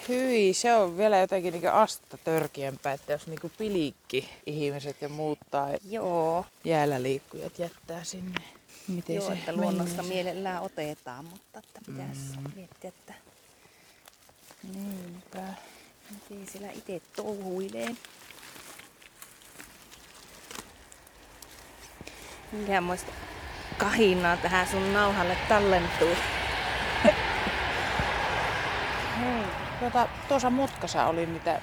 Hyi, 0.09 0.53
se 0.53 0.75
on 0.75 0.97
vielä 0.97 1.17
jotenkin 1.17 1.53
niinku 1.53 1.67
asta 1.67 2.17
törkeämpää, 2.17 2.93
että 2.93 3.11
jos 3.13 3.27
niinku 3.27 3.51
pilikki 3.57 4.29
ihmiset 4.45 5.01
ja 5.01 5.09
muuttaa 5.09 5.69
Joo, 5.89 6.45
jäällä 6.63 7.03
liikkujat 7.03 7.59
jättää 7.59 8.03
sinne. 8.03 8.41
Miten 8.87 9.15
Joo 9.15 9.27
se 9.27 9.33
että 9.33 9.53
luonnosta 9.55 10.03
mielellään 10.03 10.61
otetaan, 10.61 11.25
mutta 11.25 11.59
että 11.59 11.79
pitäisi 11.85 12.37
Mm. 12.37 12.51
miettiä, 12.55 12.87
että 12.89 13.13
Niinpä. 14.73 15.53
Miten 16.13 16.47
siellä 16.47 16.71
itse 16.71 17.01
touhuilee. 17.15 17.95
Minkäänmoista 22.51 23.11
kahinaa 23.77 24.37
tähän 24.37 24.67
sun 24.67 24.93
nauhalle 24.93 25.37
tallentuu. 25.49 26.15
Hei, 29.19 29.43
tuota, 29.79 30.07
tuossa 30.27 30.49
mutkassa 30.49 31.05
oli 31.05 31.25
mitä. 31.25 31.61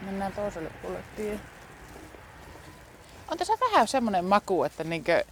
Mennään 0.00 0.32
toiselle 0.32 0.70
puolelle 0.82 1.04
tie. 1.16 1.40
On 3.30 3.38
tässä 3.38 3.52
vähän 3.60 3.88
semmoinen 3.88 4.24
maku, 4.24 4.64
että 4.64 4.84
niinkö, 4.84 5.24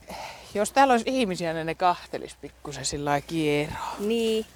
jos 0.55 0.73
täällä 0.73 0.93
olisi 0.93 1.05
ihmisiä, 1.09 1.53
niin 1.53 1.67
ne 1.67 1.75
kahtelis 1.75 2.37
pikkusen 2.37 2.85
sillä 2.85 3.11
lailla 3.11 3.27
kierroa. 3.27 3.97
Niin, 3.99 4.47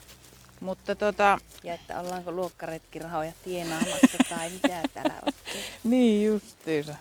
Mutta 0.62 0.95
tota, 0.95 1.38
ja 1.62 1.75
että 1.75 2.00
ollaanko 2.00 2.33
luokkaretkirahoja 2.33 3.33
tienaamassa 3.45 4.19
tai 4.28 4.50
mitä 4.50 4.83
täällä 4.95 5.14
oikein. 5.26 5.64
niin 5.85 6.26
justiinsa. 6.26 6.95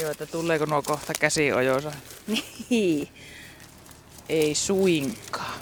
Joo, 0.00 0.10
että 0.10 0.26
tuleeko 0.26 0.64
nuo 0.64 0.82
kohta 0.82 1.12
käsiojoissa? 1.20 1.92
Niin. 2.70 3.08
Ei 4.28 4.54
suinkaan. 4.54 5.60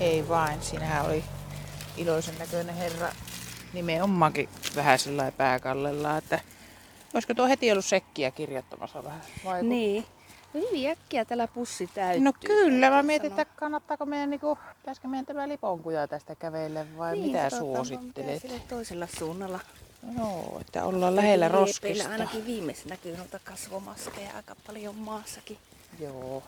Ei 0.00 0.28
vain, 0.28 0.62
siinähän 0.62 1.06
oli 1.06 1.24
iloisen 1.96 2.38
näköinen 2.38 2.74
herra 2.74 3.12
nimenomaankin 3.72 4.48
vähän 4.76 4.98
sillä 4.98 5.32
pääkallella, 5.32 6.16
että 6.16 6.40
olisiko 7.16 7.34
tuo 7.34 7.46
heti 7.46 7.72
ollut 7.72 7.84
sekkiä 7.84 8.30
kirjoittamassa 8.30 9.04
vähän? 9.04 9.20
Vai 9.44 9.60
kun- 9.60 9.68
Niin. 9.68 10.04
No 10.54 10.60
hyvin 10.60 10.90
äkkiä 10.90 11.24
tällä 11.24 11.48
pussi 11.48 11.86
täyttyy. 11.94 12.24
No 12.24 12.32
kyllä, 12.46 12.86
mä 12.86 12.90
täytyy 12.90 13.06
mietin, 13.06 13.30
että 13.30 13.44
kannattaako 13.56 14.06
meidän, 14.06 14.30
niinku, 14.30 14.58
pitäisikö 14.80 15.08
meidän 15.08 15.26
tämä 15.26 15.48
liponkuja 15.48 16.08
tästä 16.08 16.34
kävelle 16.34 16.86
vai 16.98 17.12
niin, 17.12 17.26
mitä 17.26 17.50
suosittelet? 17.50 18.42
Sille 18.42 18.60
toisella 18.68 19.06
suunnalla. 19.18 19.60
Joo, 20.18 20.58
että 20.60 20.84
ollaan 20.84 21.16
lähellä 21.16 21.48
roskista. 21.48 22.08
ainakin 22.10 22.46
viimeis 22.46 22.84
näkyy 22.84 23.16
noita 23.16 23.38
kasvomaskeja 23.44 24.36
aika 24.36 24.56
paljon 24.66 24.94
maassakin. 24.94 25.58
Joo. 26.00 26.42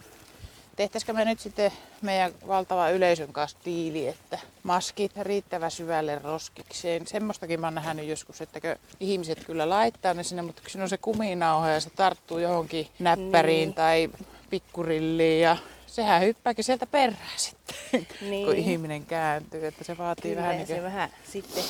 Tehtäisikö 0.79 1.13
me 1.13 1.25
nyt 1.25 1.41
sitten 1.41 1.73
meidän 2.03 2.33
valtava 2.49 2.91
yleisön 2.91 3.33
kanssa 3.33 3.59
diili, 3.65 4.09
että 4.09 4.39
maskit 4.63 5.13
riittävä 5.17 5.71
syvälle 5.71 6.19
roskikseen. 6.19 7.07
Semmoistakin 7.07 7.61
mä 7.61 7.67
oon 7.67 7.75
nähnyt 7.75 8.07
joskus, 8.07 8.41
että 8.41 8.61
ihmiset 9.01 9.45
kyllä 9.45 9.69
laittaa 9.69 10.15
ne 10.15 10.23
sinne, 10.23 10.43
mutta 10.43 10.63
siinä 10.69 10.83
on 10.83 10.89
se 10.89 10.97
kuminauha 10.99 11.69
ja 11.71 11.81
se 11.81 11.91
tarttuu 11.91 12.39
johonkin 12.39 12.89
näppäriin 12.99 13.59
Niin. 13.67 13.75
tai 13.75 14.09
pikkurilliin 14.51 15.41
ja 15.43 15.57
sehän 15.87 16.23
hyppääkin 16.23 16.65
sieltä 16.65 16.87
perään 16.87 17.19
sitten, 17.37 18.07
Niin. 18.21 18.47
kun 18.47 18.57
ihminen 18.57 19.07
kääntyy. 19.07 19.67
Että 19.67 19.85
se 19.85 19.99
vaatii 19.99 20.31
Kyllä, 20.31 20.43
vähän 20.43 20.57
niin 20.57 20.67
se 20.67 20.75
kuin... 20.75 20.85
vähän 20.85 21.11
sitten, 21.33 21.65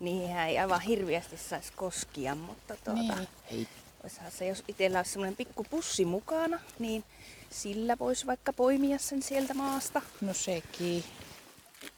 niihin 0.00 0.36
ei 0.38 0.58
aivan 0.58 0.80
hirviästi 0.80 1.36
saisi 1.36 1.72
koskia, 1.76 2.34
mutta 2.34 2.74
tuota, 2.84 3.02
Niin. 3.50 3.68
Olisihan 4.02 4.30
se, 4.30 4.46
jos 4.46 4.64
itsellä 4.68 4.98
olisi 4.98 5.10
semmoinen 5.12 5.36
pikku 5.36 5.66
pussi 5.70 6.04
mukana, 6.04 6.60
niin 6.78 7.04
sillä 7.50 7.96
voisi 7.98 8.26
vaikka 8.26 8.52
poimia 8.52 8.98
sen 8.98 9.22
sieltä 9.22 9.54
maasta. 9.54 10.02
No 10.20 10.34
sekin. 10.34 11.04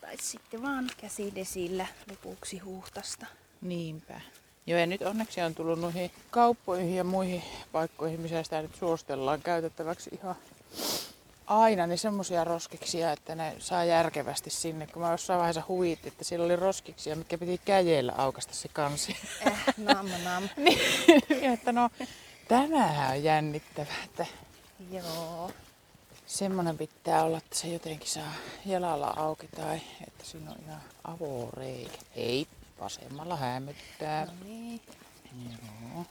Tai 0.01 0.17
sitten 0.21 0.63
vaan 0.63 0.91
käsidesillä 1.01 1.87
lopuksi 2.11 2.59
huuhtasta. 2.59 3.27
Niinpä. 3.61 4.21
Joo, 4.67 4.79
ja 4.79 4.87
nyt 4.87 5.03
onneksi 5.03 5.41
on 5.41 5.55
tullut 5.55 5.81
noihin 5.81 6.11
kauppoihin 6.31 6.97
ja 6.97 7.05
muihin 7.05 7.43
paikkoihin, 7.73 8.21
missä 8.21 8.43
sitä 8.43 8.63
nyt 8.63 8.75
suostellaan 8.75 9.43
käytettäväksi 9.43 10.11
ihan 10.13 10.37
aina, 11.47 11.87
niin 11.87 11.99
semmoisia 11.99 12.45
roskiksia, 12.45 13.13
että 13.13 13.35
ne 13.35 13.55
saa 13.59 13.85
järkevästi 13.85 14.51
sinne. 14.51 14.87
Kun 14.87 15.03
mä 15.03 15.11
jossain 15.11 15.39
vaiheessa 15.39 15.63
huvitti, 15.69 16.09
että 16.09 16.25
siellä 16.25 16.45
oli 16.45 16.57
roskiksia, 16.57 17.17
mitkä 17.17 17.39
piti 17.39 17.61
käjellä 17.65 18.13
aukasta 18.17 18.55
se 18.55 18.69
kansi. 18.73 19.17
Äh, 19.47 19.65
nam 19.77 20.07
nam. 20.25 20.49
niin, 20.57 21.53
että 21.53 21.73
no, 21.73 21.91
tämähän 22.49 23.17
on 23.17 23.25
jännittävää, 23.25 24.05
että 24.05 24.27
Joo. 24.91 25.53
semmoinen 26.27 26.79
pitää 26.79 27.25
olla, 27.25 27.39
että 27.39 27.57
se 27.57 27.69
jotenkin 27.69 28.09
saa 28.09 28.33
jalalla 28.67 29.15
auki 29.17 29.49
tai 29.49 29.81
että 30.07 30.25
siinä 30.25 30.51
on 30.51 30.57
ihan 30.67 30.81
avoreikä. 31.05 31.99
Hei, 32.17 32.47
vasemmalla 32.81 33.37
hämöttää. 33.37 34.27
No 34.27 34.33
niin. 34.45 34.81
Joo. 35.51 36.07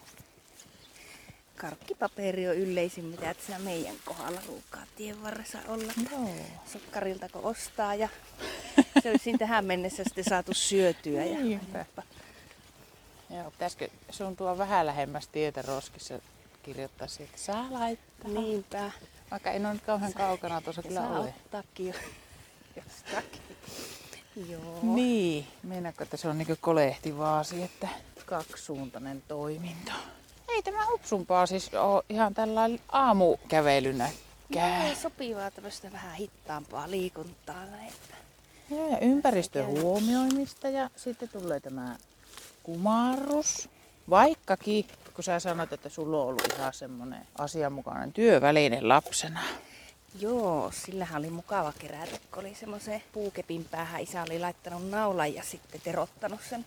Karkkipaperi 1.56 2.48
on 2.48 2.56
yleisin, 2.56 3.06
mitä 3.06 3.32
et 3.32 3.42
sä 3.48 3.60
meidän 3.60 3.96
kohdalla 4.06 4.42
ruukaa 4.48 4.84
tien 4.96 5.24
varressa 5.24 5.60
olla. 5.68 5.94
Joo. 6.12 6.30
Sokkarilta 6.74 7.30
kun 7.30 7.44
ostaa 7.44 7.96
ja 7.96 8.10
se 9.04 9.10
olisi 9.10 9.38
tähän 9.38 9.66
mennessä 9.66 10.04
sitten 10.04 10.24
saatu 10.24 10.54
syötyä. 10.54 11.26
Ja 11.26 11.40
Niinpä. 11.40 11.86
Joo, 13.30 13.52
pitäisikö 13.52 13.90
sun 14.10 14.36
tuo 14.36 14.58
vähän 14.58 14.86
lähemmäs 14.86 15.28
tietä 15.28 15.62
roskissa 15.62 16.20
kirjoittaa 16.68 17.08
siitä, 17.08 17.30
että 17.30 17.42
saa 17.46 17.68
laittaa. 17.70 18.32
Niinpä. 18.32 18.92
Vaikka 19.32 19.52
en 19.52 19.66
ole 19.66 19.74
nyt 19.74 19.84
kauhean 19.84 20.14
kaukana 20.14 20.62
tuossa 20.62 20.84
kyllä 20.84 21.02
saa 21.02 21.20
ole. 21.20 21.34
jostakin. 22.76 23.42
Joo. 24.50 24.80
Niin, 24.82 25.48
meinaatko, 25.64 26.04
että 26.04 26.18
se 26.18 26.28
on 26.28 26.38
niinku 26.38 26.56
kolehtivaasi, 26.62 27.64
että 27.64 27.88
kaksisuuntainen 28.26 29.24
toiminto. 29.28 29.92
Ei 30.48 30.64
tämä 30.64 30.86
hupsumpaa 30.92 31.46
siis 31.46 31.74
ole 31.74 32.04
ihan 32.10 32.34
tällainen 32.34 32.80
aamukävelynä. 32.90 34.10
Joo, 34.50 34.96
sopivaa 35.02 35.52
tämmöistä 35.52 35.92
vähän 35.92 36.16
hittaampaa 36.16 36.92
liikuntaa. 36.92 37.64
Että. 37.64 38.16
Joo, 38.70 38.92
ja 38.92 39.00
ympäristön 39.00 39.66
huomioimista 39.66 40.70
ja 40.70 40.90
sitten 40.96 41.30
tulee 41.30 41.60
tämä 41.60 41.96
kumarrus. 42.64 43.70
Vaikkakin, 44.10 44.86
kun 45.18 45.24
sä 45.24 45.40
sanoit, 45.40 45.74
että 45.74 45.90
sulla 45.90 46.18
on 46.18 46.28
ollut 46.28 46.54
ihan 46.56 46.74
semmoinen 46.74 47.28
asianmukainen 47.38 48.14
työväline 48.14 48.82
lapsena. 48.82 49.40
Joo, 50.20 50.72
sillähän 50.72 51.20
oli 51.20 51.30
mukava 51.30 51.74
kerätä, 51.80 52.20
kun 52.32 52.40
oli 52.40 52.56
semmoisen 52.56 53.04
puukepin 53.12 53.66
päähän 53.66 54.02
isä 54.02 54.22
oli 54.22 54.40
laittanut 54.40 54.90
naulan 54.90 55.34
ja 55.34 55.44
sitten 55.44 55.82
terottanut 55.82 56.40
sen 56.50 56.66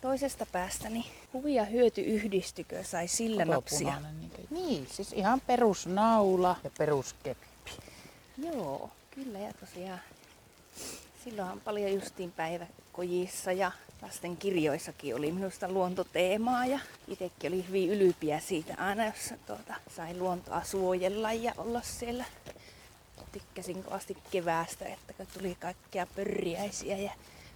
toisesta 0.00 0.46
päästä, 0.46 0.88
niin 0.88 1.04
huvi 1.32 1.54
ja 1.54 1.64
hyöty 1.64 2.00
yhdistykö 2.00 2.84
sai 2.84 3.08
sillä 3.08 3.44
napsia. 3.44 4.00
Niin, 4.00 4.46
niin, 4.50 4.86
siis 4.90 5.12
ihan 5.12 5.40
perusnaula 5.40 6.56
ja 6.64 6.70
peruskeppi. 6.78 7.70
Joo, 8.38 8.90
kyllä 9.10 9.38
ja 9.38 9.52
tosiaan 9.52 10.00
silloinhan 11.24 11.60
paljon 11.60 11.92
justiin 11.92 12.32
päiväkojissa 12.32 13.52
ja 13.52 13.72
lasten 14.02 14.36
kirjoissakin 14.36 15.16
oli 15.16 15.32
minusta 15.32 15.68
luontoteemaa 15.68 16.66
ja 16.66 16.78
itsekin 17.08 17.52
oli 17.52 17.68
hyvin 17.68 17.90
ylpiä 17.90 18.40
siitä 18.40 18.74
aina, 18.78 19.06
jos 19.06 19.34
tuota, 19.46 19.74
sai 19.96 20.18
luontoa 20.18 20.64
suojella 20.64 21.32
ja 21.32 21.52
olla 21.58 21.80
siellä. 21.82 22.24
Tykkäsin 23.32 23.82
kovasti 23.82 24.16
keväästä, 24.30 24.84
että 24.84 25.12
kun 25.12 25.26
tuli 25.34 25.56
kaikkia 25.60 26.06
pörriäisiä 26.16 26.96
ja 26.96 27.10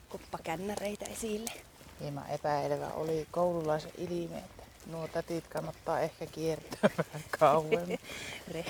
koppakännäreitä 0.09 1.05
esille. 1.05 1.51
Hieman 2.01 2.31
epäilevä 2.31 2.89
oli 2.89 3.27
koululaisen 3.31 3.93
ilme, 3.99 4.43
nuo 4.87 5.09
tätit 5.09 5.49
kannattaa 5.49 6.01
ehkä 6.01 6.27
kiertää 6.27 6.91
vähän 6.99 7.25
kauemmin. 7.39 7.99
Re, 8.55 8.65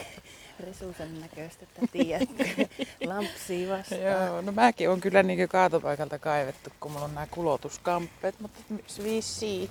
resusen 0.61 1.21
näköistä 1.21 1.67
tätiä, 1.81 2.21
lampsia 3.07 3.77
vastaan. 3.77 4.01
Joo, 4.01 4.41
no 4.41 4.53
mäkin 4.53 4.91
on 4.91 5.01
kyllä 5.01 5.23
niin 5.23 5.49
kaatopaikalta 5.49 6.19
kaivettu, 6.19 6.71
kun 6.81 6.93
mulla 6.93 7.05
on 7.05 7.15
nämä 7.15 7.27
kulotuskamppeet, 7.27 8.41
mutta 8.41 8.61
vissiin. 9.03 9.71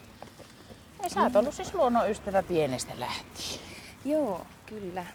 Ei, 1.04 1.10
sä 1.10 1.22
oot 1.22 1.36
ollut 1.36 1.54
siis 1.54 1.74
luonnonystävä 1.74 2.44
pienestä 2.44 2.94
lähtien. 2.98 3.60
Joo, 4.06 4.42
kyllä. 4.66 5.06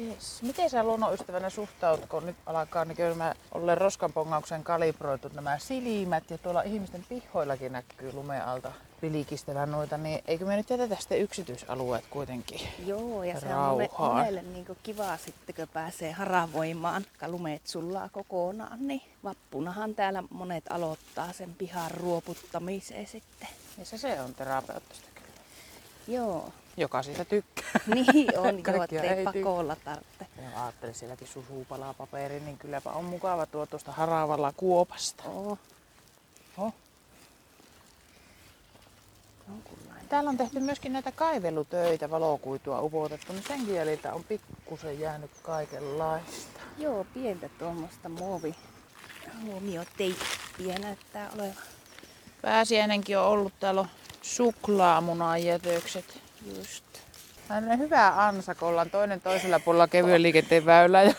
Yes. 0.00 0.42
Miten 0.42 0.70
sä 0.70 0.84
luonnonystävänä 0.84 1.50
suhtaudut, 1.50 2.06
kun 2.06 2.26
nyt 2.26 2.36
alkaa 2.46 2.84
niin 2.84 3.16
mä 3.16 3.34
olen 3.52 3.78
roskanpongauksen 3.78 4.64
kalibroitu 4.64 5.30
nämä 5.34 5.58
silmät 5.58 6.30
ja 6.30 6.38
tuolla 6.38 6.62
ihmisten 6.62 7.04
pihoillakin 7.08 7.72
näkyy 7.72 8.12
lumeen 8.12 8.44
alta 8.44 8.72
pilikistävän 9.00 9.70
noita, 9.70 9.96
niin 9.98 10.20
eikö 10.26 10.44
me 10.44 10.56
nyt 10.56 10.70
jätetä 10.70 10.96
sitten 11.00 11.20
yksityisalueet 11.20 12.04
kuitenkin? 12.10 12.60
Joo, 12.86 13.22
ja 13.24 13.40
se 13.40 13.46
on 13.46 13.52
mone- 13.78 13.88
Rauhaan. 13.88 14.16
monelle 14.16 14.42
niin 14.42 14.66
kivaa 14.82 15.16
sitten, 15.16 15.54
kun 15.54 15.68
pääsee 15.72 16.12
haravoimaan, 16.12 17.04
kun 17.20 17.30
lumeet 17.32 17.66
sullaa 17.66 18.08
kokonaan, 18.08 18.88
niin 18.88 19.02
vappunahan 19.24 19.94
täällä 19.94 20.22
monet 20.30 20.64
aloittaa 20.70 21.32
sen 21.32 21.54
pihan 21.54 21.90
ruoputtamiseen 21.90 23.06
sitten. 23.06 23.48
Ja 23.78 23.84
se, 23.84 23.98
se 23.98 24.20
on 24.20 24.34
terapeuttista 24.34 25.08
kyllä. 25.14 25.28
Joo, 26.18 26.52
Joka 26.76 27.02
siitä 27.02 27.24
tykkää. 27.24 27.64
niin 27.94 28.38
on 28.38 28.56
jo, 28.56 28.62
Kaikkia 28.62 29.02
ettei 29.02 29.24
pakolla 29.24 29.76
tarvitse. 29.84 30.26
Ja 30.42 30.62
ajattelin 30.62 30.94
sielläkin 30.94 31.28
susuu 31.28 31.64
palaa 31.68 31.94
paperi, 31.94 32.40
niin 32.40 32.58
kylläpä 32.58 32.90
on 32.90 33.04
mukava 33.04 33.46
tuo 33.46 33.66
tuosta 33.66 33.92
haravalla 33.92 34.52
kuopasta. 34.56 35.24
Oo, 35.26 35.58
Oh. 36.58 36.74
Täällä 40.08 40.30
on 40.30 40.36
tehty 40.36 40.60
myöskin 40.60 40.92
näitä 40.92 41.12
kaivelutöitä, 41.12 42.10
valokuitua 42.10 42.80
upotettu, 42.80 43.32
niin 43.32 43.44
sen 43.48 43.66
kieliltä 43.66 44.12
on 44.14 44.24
pikkusen 44.24 45.00
jäänyt 45.00 45.30
kaikenlaista. 45.42 46.60
Joo, 46.78 47.06
pientä 47.14 47.48
tuommoista 47.58 48.08
muovi 48.08 48.54
huomioteippiä 49.44 50.78
näyttää 50.82 51.30
olevan. 51.34 51.54
Pääsiäinenkin 52.42 53.18
on 53.18 53.24
ollut, 53.24 53.52
täällä 53.60 53.80
on 53.80 53.88
suklaamunan 54.22 55.44
jätökset. 55.44 56.20
Just. 56.56 56.84
Tällainen 57.48 57.78
hyvä 57.78 58.26
ansa, 58.26 58.54
kun 58.54 58.68
ollaan 58.68 58.90
toinen 58.90 59.20
toisella 59.20 59.60
puolella 59.60 59.88
kevyen 59.88 60.22
liikenteen 60.22 60.66
väylää 60.66 61.02
ja 61.02 61.14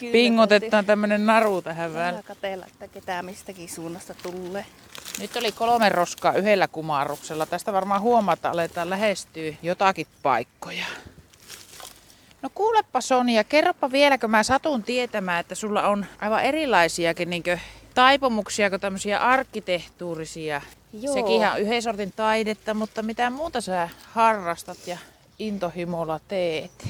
Kyllä, 0.00 0.12
pingotetaan 0.12 0.86
tämmönen 0.86 1.26
naru 1.26 1.62
tähän 1.62 1.94
väliin. 1.94 2.24
katella, 2.24 2.66
että 2.66 2.88
ketään 2.88 3.24
mistäkin 3.24 3.68
suunnasta 3.68 4.14
tulee. 4.22 4.66
Nyt 5.18 5.36
oli 5.36 5.52
kolme 5.52 5.88
roskaa 5.88 6.32
yhdellä 6.32 6.68
kumarruksella. 6.68 7.46
Tästä 7.46 7.72
varmaan 7.72 8.00
huomaat, 8.00 8.38
että 8.38 8.50
aletaan 8.50 8.90
lähestyä 8.90 9.54
jotakin 9.62 10.06
paikkoja. 10.22 10.84
No 12.42 12.50
kuulepa 12.54 13.00
Sonia, 13.00 13.44
kerropa 13.44 13.92
vielä, 13.92 14.18
kun 14.18 14.30
mä 14.30 14.42
satun 14.42 14.82
tietämään, 14.82 15.40
että 15.40 15.54
sulla 15.54 15.88
on 15.88 16.06
aivan 16.20 16.44
erilaisiakin 16.44 17.30
niin 17.30 17.42
taipumuksia 17.94 18.70
kuin 18.70 18.80
tämmöisiä 18.80 19.18
arkkitehtuurisia. 19.18 20.62
Joo. 20.92 21.14
Sekin 21.14 21.48
on 21.48 21.60
yhden 21.60 21.82
sortin 21.82 22.12
taidetta, 22.16 22.74
mutta 22.74 23.02
mitä 23.02 23.30
muuta 23.30 23.60
sä 23.60 23.88
harrastat 24.12 24.78
ja 24.86 24.98
intohimolla 25.38 26.20
teet? 26.28 26.88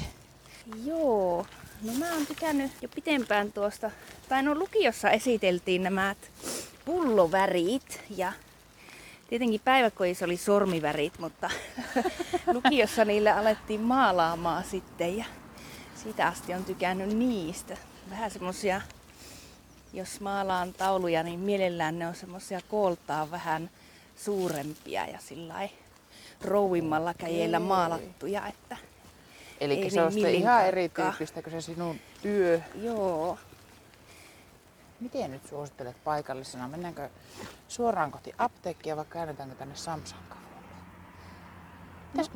Joo, 0.85 1.45
no 1.81 1.93
mä 1.93 2.13
oon 2.13 2.25
tykännyt 2.27 2.71
jo 2.81 2.89
pitempään 2.95 3.51
tuosta, 3.51 3.91
tai 4.29 4.43
no 4.43 4.55
lukiossa 4.55 5.09
esiteltiin 5.09 5.83
nämä 5.83 6.15
pullovärit 6.87 8.01
ja 8.09 8.33
Tietenkin 9.29 9.61
päiväkodissa 9.63 10.25
oli 10.25 10.37
sormivärit, 10.37 11.19
mutta 11.19 11.49
lukiossa 12.53 13.05
niillä 13.05 13.35
alettiin 13.35 13.81
maalaamaan 13.81 14.63
sitten 14.63 15.17
ja 15.17 15.25
siitä 15.95 16.27
asti 16.27 16.53
on 16.53 16.65
tykännyt 16.65 17.13
niistä. 17.13 17.77
Vähän 18.09 18.31
semmosia, 18.31 18.81
jos 19.93 20.21
maalaan 20.21 20.73
tauluja, 20.73 21.23
niin 21.23 21.39
mielellään 21.39 21.99
ne 21.99 22.07
on 22.07 22.15
semmosia 22.15 22.59
kooltaan 22.69 23.31
vähän 23.31 23.69
suurempia 24.15 25.05
ja 25.05 25.19
sillä 25.19 25.69
rouvimmalla 26.41 27.13
käjellä 27.13 27.59
maalattuja, 27.59 28.47
että 28.47 28.77
Eli 29.59 29.89
se 29.89 30.01
on 30.01 30.15
niin 30.15 30.27
ihan 30.27 30.67
erityyppistä 30.67 31.41
kuin 31.41 31.53
se 31.53 31.61
sinun 31.61 31.99
työ. 32.21 32.61
joo. 32.81 33.37
Miten 34.99 35.31
nyt 35.31 35.47
suosittelet 35.47 36.03
paikallisena? 36.03 36.67
Mennäänkö 36.67 37.09
suoraan 37.67 38.11
kohti 38.11 38.33
apteekkia 38.37 38.97
vai 38.97 39.05
käännetäänkö 39.09 39.55
tänne 39.55 39.75
Samsankaan? 39.75 40.41
Täs... 42.15 42.31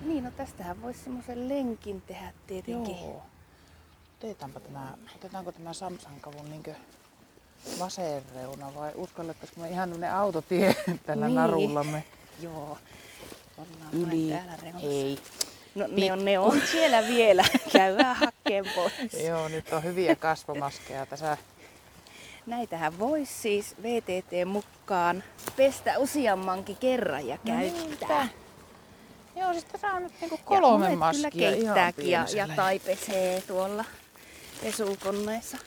Niin, 0.00 0.24
no 0.24 0.30
tästähän 0.30 0.82
voisi 0.82 1.00
semmoisen 1.04 1.48
lenkin 1.48 2.02
tehdä 2.02 2.32
tietenkin. 2.46 3.00
Joo. 3.00 3.22
Otetaanpa 4.18 4.60
tämä, 4.60 4.94
otetaanko 5.16 5.52
tämä 5.52 5.72
Samsankavun 5.72 6.50
niin 6.50 6.62
vasen 7.78 8.22
reuna 8.34 8.74
vai 8.74 8.92
uskallettaisiko 8.94 9.60
me 9.60 9.68
ihan 9.68 9.90
tämmönen 9.90 10.14
autotie 10.14 10.76
tällä 11.06 11.26
Niin. 11.26 11.34
narullamme 11.36 12.04
Joo. 12.40 12.78
Ollaan 13.58 13.92
yli? 13.92 14.30
täällä 14.30 14.56
reunassa. 14.62 14.86
Ei. 14.88 15.18
No 15.74 15.86
ne 15.86 16.12
on, 16.12 16.24
ne 16.24 16.38
on 16.38 16.60
siellä 16.72 17.02
vielä. 17.08 17.44
Käydään 17.72 18.16
hakkeen 18.16 18.64
pois. 18.74 19.24
Joo, 19.26 19.48
nyt 19.48 19.72
on 19.72 19.82
hyviä 19.84 20.16
kasvomaskeja 20.16 21.06
tässä. 21.06 21.36
Näitähän 22.50 22.98
voisi 22.98 23.32
siis 23.34 23.74
VTT 23.82 24.32
mukaan 24.46 25.22
pestä 25.56 25.98
useammankin 25.98 26.76
kerran 26.76 27.26
ja 27.26 27.38
käyttää. 27.38 27.82
niinpä. 27.82 28.28
Joo, 29.36 29.52
siis 29.52 29.64
tässä 29.64 29.88
on 29.88 30.02
nyt 30.02 30.12
niinku 30.20 30.36
Ja 30.36 30.44
kolme 30.44 30.84
monet 30.84 30.98
maskia 30.98 31.30
kyllä 31.30 31.48
ihan 31.48 31.62
keittääkin 31.62 32.10
ja, 32.10 32.26
ja 32.36 32.48
tai 32.56 32.78
pesee 32.78 33.40
tuolla 33.40 33.84
pesukoneessa. 34.62 35.58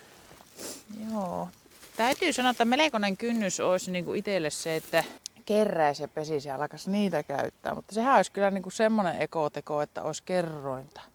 Joo. 1.11 1.49
Täytyy 1.95 2.33
sanoa, 2.33 2.51
että 2.51 2.65
melkoinen 2.65 3.17
kynnys 3.17 3.59
olisi 3.59 3.91
niinku 3.91 4.13
itselle 4.13 4.49
se, 4.49 4.75
että 4.75 5.03
keräisi 5.45 6.03
ja 6.03 6.07
pesisi 6.07 6.49
ja 6.49 6.55
alkaisi 6.55 6.91
niitä 6.91 7.23
käyttää. 7.23 7.75
Mutta 7.75 7.95
sehän 7.95 8.15
olisi 8.15 8.31
kyllä 8.31 8.51
niinku 8.51 8.69
semmoinen 8.69 9.21
ekoteko, 9.21 9.81
että 9.81 10.03
olisi 10.03 10.23
kerrointa. 10.25 11.12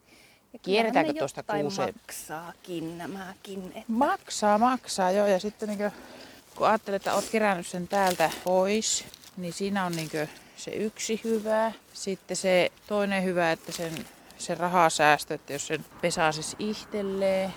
Ja 0.52 0.58
Kierretäänkö 0.58 1.12
tuosta 1.12 1.42
kuuseen? 1.42 1.94
maksaakin 1.94 2.98
nämäkin. 2.98 3.66
Että 3.66 3.82
Maksaa, 3.88 4.58
maksaa, 4.58 5.10
joo. 5.10 5.26
Ja 5.26 5.38
sitten 5.38 5.68
niinku, 5.68 5.96
kun 6.56 6.66
ajattelet, 6.66 7.02
että 7.02 7.14
olet 7.14 7.28
kerännyt 7.30 7.66
sen 7.66 7.88
täältä 7.88 8.30
pois, 8.44 9.04
niin 9.36 9.52
siinä 9.52 9.84
on 9.84 9.92
niinku 9.96 10.16
se 10.56 10.70
yksi 10.70 11.20
hyvä. 11.24 11.72
Sitten 11.92 12.36
se 12.36 12.72
toinen 12.86 13.24
hyvä, 13.24 13.52
että 13.52 13.72
sen, 13.72 13.92
se 14.38 14.54
rahasäästö, 14.54 15.34
että 15.34 15.52
jos 15.52 15.66
sen 15.66 15.84
pesasis 16.00 16.56
itselleen. 16.58 17.54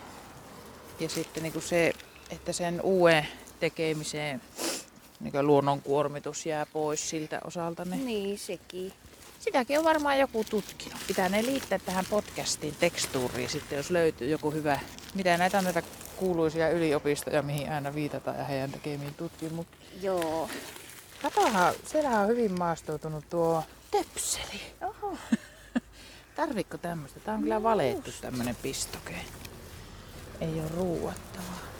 Ja 0.99 1.09
sitten 1.09 1.43
niinku 1.43 1.61
se, 1.61 1.93
että 2.29 2.53
sen 2.53 2.81
uuden 2.81 3.27
tekemiseen 3.59 4.41
niin 5.19 5.47
luonnon 5.47 5.81
kuormitus 5.81 6.45
jää 6.45 6.65
pois 6.65 7.09
siltä 7.09 7.41
osalta. 7.43 7.85
Niin 7.85 8.05
niin, 8.05 8.39
sekin. 8.39 8.93
Sitäkin 9.41 9.79
on 9.79 9.85
varmaan 9.85 10.19
joku 10.19 10.43
tutkinut. 10.43 10.99
Pitää 11.07 11.29
ne 11.29 11.43
liittää 11.43 11.79
tähän 11.79 12.05
podcastiin 12.09 12.75
tekstuuriin 12.79 13.49
sitten, 13.49 13.77
jos 13.77 13.91
löytyy 13.91 14.29
joku 14.29 14.51
hyvä. 14.51 14.79
Mitä 15.13 15.37
näitä 15.37 15.57
on 15.57 15.63
näitä 15.63 15.83
kuuluisia 16.17 16.69
yliopistoja, 16.69 17.41
mihin 17.41 17.71
aina 17.71 17.95
viitataan 17.95 18.37
ja 18.37 18.43
heidän 18.43 18.71
tekemiin 18.71 19.13
tutkimuksiin. 19.13 20.03
Joo. 20.03 20.49
Katohan, 21.21 21.73
siellähän 21.85 22.21
on 22.21 22.27
hyvin 22.27 22.59
maastoutunut 22.59 23.29
tuo 23.29 23.63
töpseli. 23.91 24.61
Oho. 24.81 25.17
Tarvitko 26.35 26.77
tämmöistä? 26.77 27.19
Tää 27.19 27.35
on 27.35 27.41
kyllä 27.41 27.63
valettu 27.63 28.11
tämmönen 28.21 28.55
pistoke. 28.55 29.15
Ei 30.41 30.59
ole 30.59 30.69
ruuattavaa. 30.75 31.70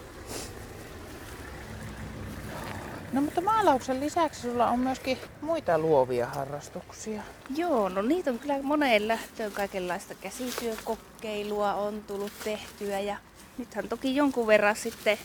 No 3.14 3.22
mutta 3.22 3.42
maalauksen 3.42 4.00
lisäksi 4.00 4.42
sulla 4.42 4.68
on 4.68 4.80
myöskin 4.80 5.18
muita 5.42 5.78
luovia 5.80 6.28
harrastuksia. 6.28 7.22
Joo, 7.56 7.90
no 7.90 8.02
niitä 8.02 8.30
on 8.32 8.40
kyllä 8.40 8.62
moneen 8.62 9.08
lähtöön 9.08 9.52
kaikenlaista 9.52 10.16
käsityökokeilua 10.16 11.74
on 11.74 12.04
tullut 12.08 12.32
tehtyä 12.44 13.00
ja 13.00 13.18
nythän 13.58 13.88
toki 13.90 14.16
jonkun 14.16 14.48
verran 14.48 14.76
sitten 14.76 15.18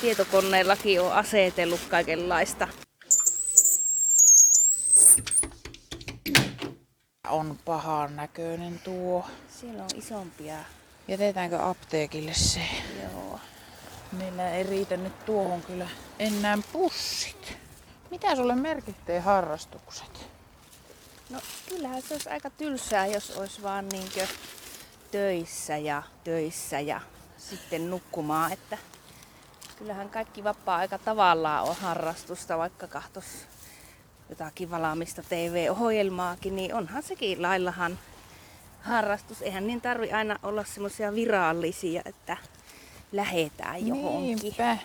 tietokoneellakin 0.00 1.00
on 1.00 1.12
asetellut 1.12 1.80
kaikenlaista. 1.90 2.68
On 7.28 7.58
pahan 7.64 8.16
näköinen 8.16 8.80
tuo. 8.84 9.26
Siellä 9.60 9.82
on 9.82 9.88
isompia, 9.94 10.54
Jätetäänkö 11.08 11.62
apteekille 11.62 12.34
se? 12.34 12.60
joo. 13.02 13.40
Meillä 14.12 14.50
ei 14.50 14.62
riitä 14.62 14.96
nyt 14.96 15.24
tuohon 15.24 15.62
kyllä 15.62 15.88
enää 16.18 16.58
pussit. 16.72 17.13
Mitä 18.14 18.36
sulle 18.36 18.54
merkittää 18.54 19.20
harrastukset? 19.20 20.26
No 21.30 21.38
kyllähän 21.68 22.02
se 22.02 22.14
olisi 22.14 22.28
aika 22.28 22.50
tylsää, 22.50 23.06
jos 23.06 23.30
olisi 23.30 23.62
vaan 23.62 23.88
niinkö 23.88 24.26
töissä 25.10 25.76
ja 25.76 26.02
töissä 26.24 26.80
ja 26.80 27.00
sitten 27.38 27.90
nukkumaan, 27.90 28.52
että 28.52 28.78
kyllähän 29.78 30.10
kaikki 30.10 30.44
vapaa-aika 30.44 30.98
tavallaan 30.98 31.64
on 31.64 31.76
harrastusta, 31.76 32.58
vaikka 32.58 32.86
kahtos 32.86 33.24
jotakin 34.28 34.70
valaamista 34.70 35.22
TV-ohjelmaakin, 35.28 36.56
niin 36.56 36.74
onhan 36.74 37.02
sekin 37.02 37.42
laillahan 37.42 37.98
harrastus. 38.82 39.42
Eihän 39.42 39.66
niin 39.66 39.80
tarvi 39.80 40.12
aina 40.12 40.38
olla 40.42 40.64
semmoisia 40.64 41.14
virallisia, 41.14 42.02
että 42.04 42.36
lähetään 43.12 43.86
johonkin. 43.86 44.38
Niinpä. 44.38 44.78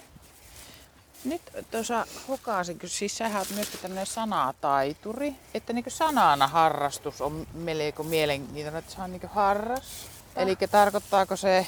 Nyt 1.24 1.42
tuossa 1.72 2.08
hokaasin, 2.28 2.80
kun 2.80 2.90
siis 2.90 3.18
sähän 3.18 3.40
oot 3.40 3.50
myöskin 3.50 3.80
tämmöinen 3.80 4.06
sanataituri, 4.06 5.36
että 5.54 5.74
niin 5.74 5.86
sanana 5.88 6.48
harrastus 6.48 7.22
on 7.22 7.48
melko 7.54 8.04
mielenkiintoinen, 8.04 8.80
että 8.80 8.94
se 8.96 9.02
on 9.02 9.12
niin 9.12 9.22
harras. 9.34 10.08
Eli 10.36 10.56
tarkoittaako 10.72 11.36
se, 11.36 11.68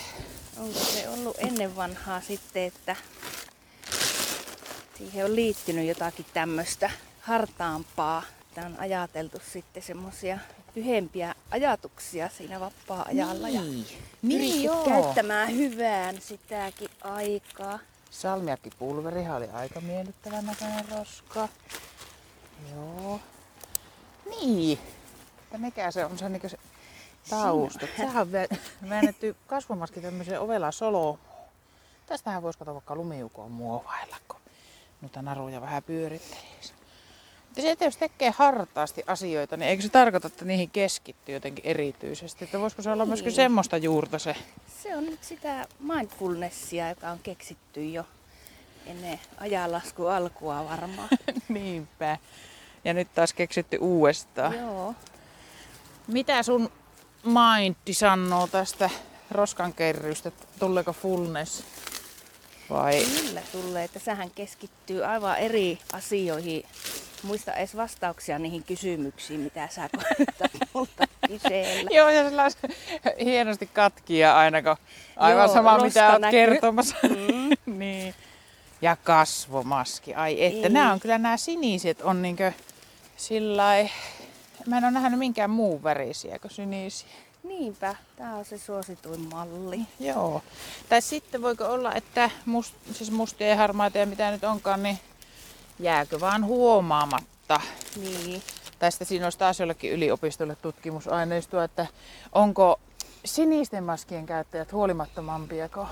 Onko 0.58 0.80
se 0.80 1.10
ollut 1.10 1.38
ennen 1.40 1.76
vanhaa 1.76 2.22
sitten, 2.22 2.64
että 2.64 2.96
siihen 4.98 5.26
on 5.26 5.36
liittynyt 5.36 5.88
jotakin 5.88 6.26
tämmöistä 6.34 6.92
hartaampaa. 7.22 8.24
Tämä 8.56 8.68
on 8.68 8.80
ajateltu 8.80 9.38
sitten 9.52 9.84
semmoisia 9.84 10.40
pyhempiä 10.74 11.36
ajatuksia 11.52 12.30
siinä 12.38 12.60
vapaa-ajalla 12.60 13.50
ja 13.50 13.62
niin, 13.62 13.86
pyritty 13.86 14.22
niin 14.22 14.64
joo. 14.64 14.86
käyttämään 14.86 15.56
hyvään 15.56 16.22
sitäkin 16.22 16.90
aikaa. 17.02 17.80
Salmiakkipulverihan 18.12 19.38
oli 19.38 19.50
aika 19.54 19.82
miellyttävän 19.82 20.46
näköinen 20.46 20.86
roska. 20.98 21.48
Joo. 22.76 23.20
Niin. 24.30 24.80
Että 25.44 25.58
mikä 25.58 25.92
se 25.92 26.06
on 26.06 26.18
se, 26.18 26.30
niin 26.30 26.50
se 26.50 26.58
tausta? 27.30 27.88
Sehän 27.98 28.22
on 28.22 28.28
vä- 28.32 28.58
väännetty 28.90 29.36
kasvomaski 29.48 30.02
tämmöiseen 30.02 30.42
ovela 30.42 30.72
solomuun. 30.72 31.20
Tästähän 32.06 32.44
voisi 32.44 32.60
kato 32.60 32.74
vaikka 32.74 32.96
lumiukoon 32.96 33.52
muovailla, 33.52 34.18
kun 34.28 34.40
noita 35.02 35.22
naruja 35.22 35.62
vähän 35.62 35.84
pyörittelisi. 35.84 36.74
Mutta 37.48 37.62
se, 37.62 37.72
että 37.72 37.86
jos 37.86 37.98
tekee 37.98 38.34
hartaasti 38.38 39.04
asioita, 39.08 39.58
niin 39.58 39.70
eikö 39.70 39.84
se 39.84 39.90
tarkoita, 39.90 40.28
että 40.28 40.46
niihin 40.46 40.70
keskittyy 40.70 41.36
jotenkin 41.36 41.66
erityisesti? 41.68 42.46
Että 42.46 42.60
voisiko 42.60 42.82
se 42.82 42.92
olla 42.92 43.06
myöskin 43.06 43.28
Niin. 43.28 43.36
semmoista 43.36 43.78
juurta 43.78 44.20
se? 44.20 44.36
Se 44.84 44.96
on 44.96 45.06
nyt 45.06 45.24
sitä 45.24 45.68
mindfulnessia, 45.80 46.90
joka 46.90 47.10
on 47.10 47.20
keksitty 47.20 47.86
jo 47.86 48.06
ennen 48.86 49.20
ajanlasku 49.38 50.06
alkua 50.06 50.66
varmaan. 50.66 51.10
Niinpä. 51.50 52.18
Ja 52.86 52.94
nyt 52.94 53.14
taas 53.14 53.34
keksitty 53.34 53.78
uudestaan. 53.78 54.58
Joo. 54.58 54.96
Mitä 56.08 56.44
sun 56.44 56.72
minti 57.24 57.94
sanoo 57.94 58.48
tästä 58.48 58.90
roskankerrystä? 59.32 60.32
Tuleeko 60.60 60.94
fullness? 60.94 61.64
Vai? 62.70 63.06
Kyllä 63.06 63.42
tulee, 63.52 63.84
että 63.84 64.00
sähän 64.00 64.32
keskittyy 64.32 65.06
aivan 65.06 65.38
eri 65.38 65.80
asioihin. 65.94 66.64
Muista 67.24 67.54
edes 67.54 67.76
vastauksia 67.76 68.40
niihin 68.40 68.64
kysymyksiin, 68.64 69.40
mitä 69.40 69.68
sä 69.68 69.90
koetat 69.90 70.52
multa 70.74 71.08
kysellä. 71.28 71.90
Joo, 71.92 72.10
ja 72.10 72.24
sellaisen 72.24 72.70
hienosti 73.24 73.68
katkia 73.68 74.38
aina, 74.38 74.62
kun 74.62 74.76
aivan 75.16 75.46
Joo, 75.46 75.54
sama 75.54 75.78
mitä 75.78 76.20
näkyy. 76.20 76.40
kertomassa. 76.46 76.96
Mm. 77.04 77.50
niin. 77.80 78.16
Ja 78.82 78.96
kasvomaski. 78.96 80.16
Ai 80.16 80.44
että, 80.46 80.68
Ei. 80.68 80.70
nämä 80.70 80.94
on 80.94 81.00
kyllä 81.00 81.18
nämä 81.18 81.38
siniset 81.38 82.02
on 82.02 82.22
niinkö 82.22 82.52
sillä 83.18 83.76
Mä 84.66 84.78
en 84.78 84.84
ole 84.84 84.92
nähnyt 84.92 85.20
minkään 85.20 85.50
muun 85.50 85.84
värisiä 85.84 86.40
kuin 86.40 86.52
sinisiä. 86.52 87.10
Niinpä, 87.44 87.96
tää 88.16 88.36
on 88.36 88.46
se 88.46 88.58
suosituin 88.58 89.28
malli. 89.32 89.80
Joo. 90.00 90.42
Tai 90.90 91.02
sitten 91.02 91.42
voiko 91.42 91.66
olla, 91.66 91.94
että 91.94 92.30
must, 92.46 92.76
siis 92.94 93.12
mustia 93.12 93.48
ja 93.48 93.56
harmaita 93.56 93.98
ja 93.98 94.06
mitä 94.06 94.32
nyt 94.32 94.44
onkaan, 94.44 94.84
niin 94.84 95.00
jääkö 95.80 96.20
vaan 96.20 96.46
huomaamatta. 96.46 97.62
Niin. 98.02 98.42
Tästä 98.82 99.06
siinä 99.06 99.26
olisi 99.26 99.38
taas 99.38 99.60
jollekin 99.60 99.92
yliopistolle 99.92 100.56
tutkimusaineistoa, 100.56 101.64
että 101.64 101.88
onko 102.32 102.80
sinisten 103.26 103.84
maskien 103.84 104.26
käyttäjät 104.26 104.72
huolimattomampia 104.72 105.70
kuin 105.70 105.88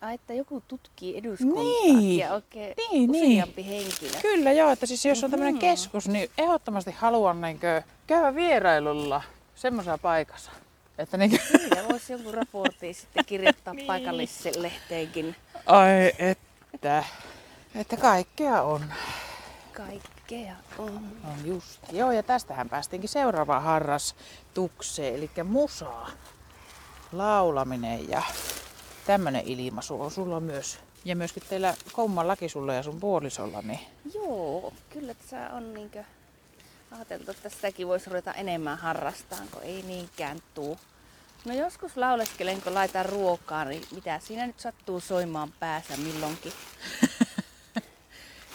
Ai, 0.00 0.14
että 0.14 0.34
joku 0.34 0.62
tutkii 0.68 1.18
eduskuntaa 1.18 1.62
Niin. 1.62 2.18
ja 2.18 2.34
oikein 2.34 2.74
Niin, 2.90 3.12
niin. 3.12 3.44
henkilö. 3.66 4.20
Kyllä 4.22 4.52
joo, 4.52 4.70
että 4.70 4.86
siis 4.86 5.04
jos 5.04 5.24
on 5.24 5.30
tämmöinen 5.30 5.54
Mhm. 5.54 5.60
keskus, 5.60 6.08
niin 6.08 6.30
ehdottomasti 6.38 6.90
haluan 6.92 7.40
niin 7.40 7.60
käydä 8.06 8.34
vierailulla 8.34 9.22
semmoisessa 9.54 9.98
paikassa. 9.98 10.50
Että 10.98 11.16
niin 11.16 11.30
Kyllä 11.52 11.88
voisi 11.90 12.12
jonkun 12.12 12.34
raportin 12.34 12.94
sitten 12.94 13.24
kirjoittaa 13.24 13.74
Niin. 13.80 13.86
paikalliseen 13.86 14.62
lehteenkin. 14.62 15.36
Ai 15.66 16.12
että, 16.18 17.04
että 17.74 17.96
kaikkea 17.96 18.62
on. 18.62 18.84
Kaikkea 19.72 20.19
on. 20.78 21.02
On 21.24 21.46
just. 21.46 21.80
Joo, 21.92 22.12
ja 22.12 22.22
tästähän 22.22 22.68
päästiinkin 22.68 23.08
seuraavaan 23.08 23.62
harrastukseen, 23.62 25.14
eli 25.14 25.30
musaa. 25.44 26.10
Laulaminen 27.12 28.08
ja 28.08 28.22
tämmönen 29.06 29.42
ilmaisu 29.44 30.02
on 30.02 30.10
sulla 30.10 30.40
myös. 30.40 30.78
Ja 31.04 31.16
myöskin 31.16 31.42
teillä 31.48 31.74
kummallakin 31.92 32.50
sulla 32.50 32.74
ja 32.74 32.82
sun 32.82 33.00
puolisolla, 33.00 33.62
niin 33.62 33.80
Joo, 34.14 34.72
kyllä 34.90 35.14
tässä 35.14 35.50
on 35.52 35.74
niinkö 35.74 36.04
ajateltu, 36.90 37.30
että 37.30 37.48
sitäkin 37.48 37.88
voisi 37.88 38.10
ruveta 38.10 38.32
enemmän 38.32 38.78
harrastamaan, 38.78 39.48
kun 39.48 39.62
ei 39.62 39.82
niinkään 39.82 40.38
tuu. 40.54 40.78
No 41.44 41.54
joskus 41.54 41.96
lauleskelen, 41.96 42.62
kun 42.62 42.74
laitan 42.74 43.06
ruokaa, 43.06 43.64
niin 43.64 43.82
mitä 43.94 44.18
siinä 44.18 44.46
nyt 44.46 44.60
sattuu 44.60 45.00
soimaan 45.00 45.52
päässä 45.60 45.96
milloinkin. 45.96 46.52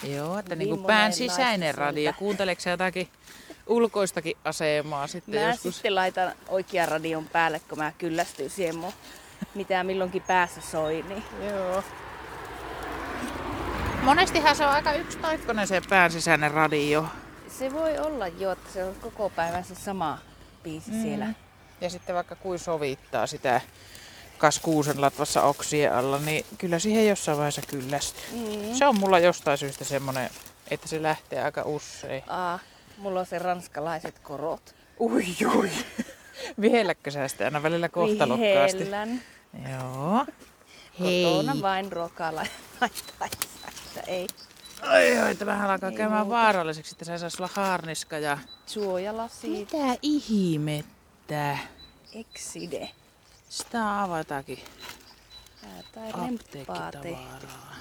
Joo, 0.03 0.37
että 0.39 0.55
Niin 0.55 0.69
kuin 0.69 0.83
pään 0.83 1.13
sisäinen 1.13 1.75
radio. 1.75 2.13
Kuunteleeko 2.13 2.69
jotakin 2.69 3.07
ulkoistakin 3.67 4.37
asemaa 4.43 5.07
sitten 5.07 5.41
Mä 5.41 5.49
joskus? 5.49 5.75
sitten 5.75 5.95
laitan 5.95 6.31
oikean 6.47 6.87
radion 6.87 7.27
päälle, 7.27 7.61
kun 7.69 7.77
mä 7.77 7.91
kyllästyn 7.97 8.49
siihen 8.49 8.75
mun, 8.75 8.93
mitä 9.55 9.83
milloinkin 9.83 10.21
päässä 10.21 10.61
soi. 10.61 11.05
Niin. 11.07 11.23
Joo. 11.49 11.83
Monestihan 14.03 14.55
se 14.55 14.65
on 14.65 14.71
aika 14.71 14.93
yksitoikkoinen 14.93 15.67
se 15.67 15.81
pään 15.89 16.11
sisäinen 16.11 16.51
radio. 16.51 17.05
Se 17.47 17.73
voi 17.73 17.97
olla 17.97 18.27
jo, 18.27 18.51
että 18.51 18.73
se 18.73 18.83
on 18.83 18.95
koko 18.95 19.29
päivän 19.29 19.63
se 19.63 19.75
sama 19.75 20.17
biisi 20.63 20.91
mm. 20.91 21.01
siellä. 21.01 21.27
Ja 21.81 21.89
sitten 21.89 22.15
vaikka 22.15 22.35
kuin 22.35 22.59
sovittaa 22.59 23.27
sitä 23.27 23.61
kas 24.37 24.59
kuusen 24.59 25.01
latvassa 25.01 25.43
oksien 25.43 25.93
alla, 25.93 26.19
niin 26.19 26.45
kyllä 26.57 26.79
siihen 26.79 27.07
jossain 27.07 27.37
vaiheessa 27.37 27.61
kyllästyy. 27.67 28.23
Mm. 28.31 28.73
Se 28.75 28.85
on 28.87 28.99
mulla 28.99 29.19
jostain 29.19 29.57
syystä 29.57 29.83
semmonen, 29.83 30.29
että 30.71 30.87
se 30.87 31.01
lähtee 31.01 31.43
aika 31.43 31.61
usein. 31.65 32.23
Aa, 32.27 32.59
mulla 32.97 33.19
on 33.19 33.25
se 33.25 33.39
ranskalaiset 33.39 34.19
korot. 34.19 34.75
Ui, 34.99 35.25
ui. 35.55 35.71
Vihelläkö 36.61 37.11
sä 37.11 37.27
sitä 37.27 37.45
aina 37.45 37.63
välillä 37.63 37.89
kohtalokkaasti? 37.89 38.79
Vihellän. 38.79 39.21
Joo. 39.71 40.25
Hei. 40.99 41.23
Kotona 41.23 41.61
vain 41.61 41.89
laittaessa, 42.81 43.67
että 43.67 44.01
ei 44.11 44.27
Ai, 44.81 45.17
ai, 45.17 45.35
tämähän 45.35 45.69
alkaa 45.69 45.89
Ei 45.89 45.95
käymään 45.95 46.25
muuta. 46.25 46.37
vaaralliseksi, 46.37 46.93
että 46.93 47.05
se 47.05 47.17
saisi 47.17 47.37
olla 47.39 47.49
haarniska 47.53 48.17
ja... 48.17 48.37
suojalasi, 48.65 49.47
Mitä 49.47 49.97
ihmettä? 50.01 51.57
ekside. 52.13 52.89
Sitä 53.49 54.01
avatakin 54.03 54.59
Tää 55.61 55.83
tai 55.93 56.09
apteekkitavaraa. 56.09 57.75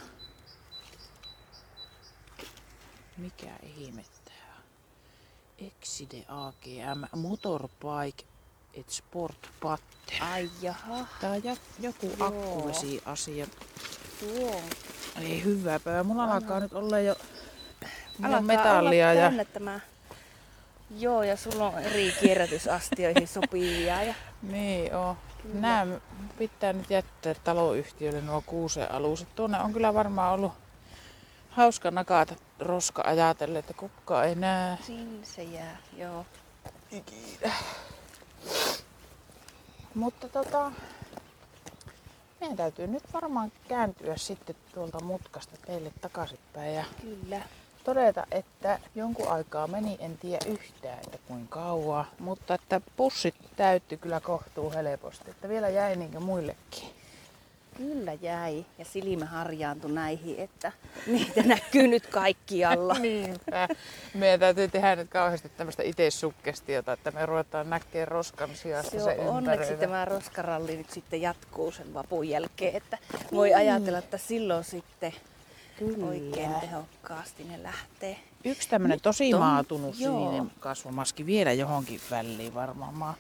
Mikä 3.17 3.51
ihmettä 3.77 4.31
on? 4.57 4.63
Exide 5.67 6.25
AGM 6.29 7.05
Motorbike 7.21 8.25
et 8.75 8.91
Sport 8.91 9.51
Patte. 9.63 10.15
Ai 10.21 10.51
jaha, 10.63 11.07
Tää 11.21 11.31
on 11.31 11.45
jo- 11.45 11.57
joku 11.81 12.13
akkuvesi-asia. 12.21 13.47
tuo. 14.21 14.61
Ei 15.21 15.45
hyvä 15.45 15.81
päivä. 15.81 16.03
Mulla 16.03 16.25
alkaa 16.25 16.61
nyt 16.61 16.73
olla 16.73 16.99
jo 16.99 17.17
mulla 18.19 18.37
on 18.37 18.45
metallia 18.45 19.11
olla 19.11 19.21
ja 19.21 19.45
tämä. 19.45 19.81
Joo, 20.99 21.23
ja 21.23 21.37
sulla 21.37 21.67
on 21.69 21.79
eri 21.79 22.15
kierrätysastioihin 22.21 23.29
sopivia. 23.29 24.03
Ja... 24.03 24.15
Niin 24.43 24.95
oo. 24.95 25.17
Kyllä. 25.45 25.61
Nämä 25.61 26.01
pitää 26.39 26.73
nyt 26.73 26.91
jättää 26.91 27.35
taloyhtiölle 27.35 28.21
nuo 28.21 28.43
kuuseen 28.47 28.93
aluset. 28.93 29.29
Tuonne 29.35 29.61
on 29.61 29.73
kyllä 29.73 29.95
varmaan 29.95 30.33
ollut 30.33 30.53
hauska 31.51 31.91
nakata 31.91 32.35
roska 32.59 33.03
ajatellen, 33.07 33.61
että 33.61 33.75
kukaan 33.75 34.29
ei 34.29 34.35
näe. 34.35 34.79
Sinne 34.83 35.27
se 35.27 35.43
jää, 35.43 35.77
joo. 35.97 36.27
Mutta 39.95 40.29
tota, 40.29 40.73
meidän 42.41 42.57
täytyy 42.57 42.87
nyt 42.87 43.13
varmaan 43.13 43.53
kääntyä 43.69 44.17
sitten 44.17 44.57
tuolta 44.75 45.01
mutkasta 45.01 45.57
teille 45.67 45.93
takaisinpäin 46.01 46.75
ja 46.75 46.85
Kyllä. 47.01 47.41
Todeta, 47.85 48.27
että 48.31 48.79
jonkun 48.95 49.29
aikaa 49.29 49.67
meni, 49.67 49.97
en 50.01 50.19
tiedä 50.19 50.47
yhtään, 50.47 50.99
että 50.99 51.19
kuinka 51.29 51.61
kauan, 51.61 52.05
mutta 52.19 52.55
että 52.55 52.81
pussit 52.97 53.35
täytti 53.57 53.97
kyllä 53.97 54.21
kohtuu 54.21 54.71
helposti, 54.71 55.31
että 55.31 55.49
vielä 55.49 55.69
jäi 55.69 55.97
niinkö 55.97 56.21
muillekin. 56.21 56.95
Kyllä 57.77 58.13
jäi. 58.13 58.65
Ja 58.79 58.85
silmä 58.85 59.25
harjaantui 59.25 59.93
näihin, 59.93 60.41
että 60.41 60.73
niitä 61.07 61.43
näkyy 61.43 61.89
nyt 61.89 62.07
kaikkialla. 62.07 62.95
Niinpä. 63.05 63.69
Meidän 64.15 64.41
täytyy 64.41 64.69
tehdä 64.69 64.97
nyt 64.97 65.11
kauheasti 65.11 65.49
tämmöistä 65.49 65.83
itsesukkestiota, 65.83 66.93
että 66.93 67.11
me 67.11 67.27
ruvetaan 67.27 67.71
näkemään 67.71 68.09
roskan 68.09 68.51
sijasta 68.55 68.91
Se 68.91 69.01
se, 69.01 69.17
on, 69.19 69.29
onneksi 69.29 69.77
tämä 69.77 70.05
roskaralli 70.05 70.77
nyt 70.77 70.91
sitten 70.91 71.23
jatkuu 71.23 71.73
sen 71.73 71.95
vapun 71.95 72.29
jälkeen, 72.29 72.77
että 72.77 72.99
voi 73.33 73.55
ajatella, 73.55 73.99
että 73.99 74.19
silloin 74.19 74.65
sitten 74.65 75.13
Kyllä. 75.79 76.07
oikein 76.07 76.55
tehokkaasti 76.61 77.45
ne 77.45 77.63
lähtee. 77.63 78.17
Yksi 78.45 78.69
tämmöinen 78.69 79.01
tosi 79.01 79.35
on- 79.35 79.41
maatunut 79.41 80.01
joo. 80.01 80.19
sininen 80.19 80.51
kasvomaski 80.61 81.27
vielä 81.27 81.53
johonkin 81.53 82.01
väliin 82.11 82.55
varmaan. 82.55 82.95
Maa. 82.95 83.15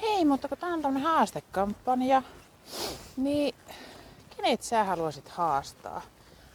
Hei, 0.00 0.24
mutta 0.24 0.48
kun 0.48 0.58
tää 0.58 0.70
on 0.72 0.82
tämmönen 0.82 1.08
haastekampanja, 1.08 2.22
niin 3.16 3.54
kenet 4.36 4.62
sä 4.62 4.84
haluaisit 4.84 5.28
haastaa? 5.28 6.02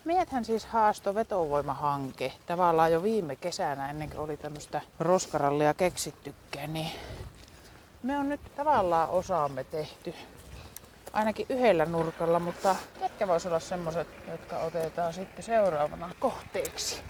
Meidäthän 0.06 0.46
siis 0.46 0.66
haastoi 0.66 1.16
vetovoimahanke 1.16 2.34
tavallaan 2.46 2.92
jo 2.92 3.04
viime 3.04 3.36
kesänä 3.36 3.90
ennen 3.90 4.10
kuin 4.10 4.20
oli 4.20 4.38
tämmöistä 4.38 4.82
roskarallia 5.00 5.74
keksittykään, 5.74 6.74
niin 6.74 6.92
me 8.04 8.18
on 8.18 8.30
nyt 8.30 8.42
tavallaan 8.56 9.10
osaamme 9.10 9.64
tehty. 9.64 10.14
Ainakin 11.14 11.46
yhdellä 11.50 11.86
nurkalla, 11.86 12.40
mutta 12.40 12.76
ketkä 13.00 13.28
vois 13.28 13.46
olla 13.46 13.60
semmoset, 13.60 14.08
jotka 14.32 14.58
otetaan 14.58 15.14
sitten 15.14 15.44
seuraavana 15.44 16.10
kohteeksi? 16.20 17.02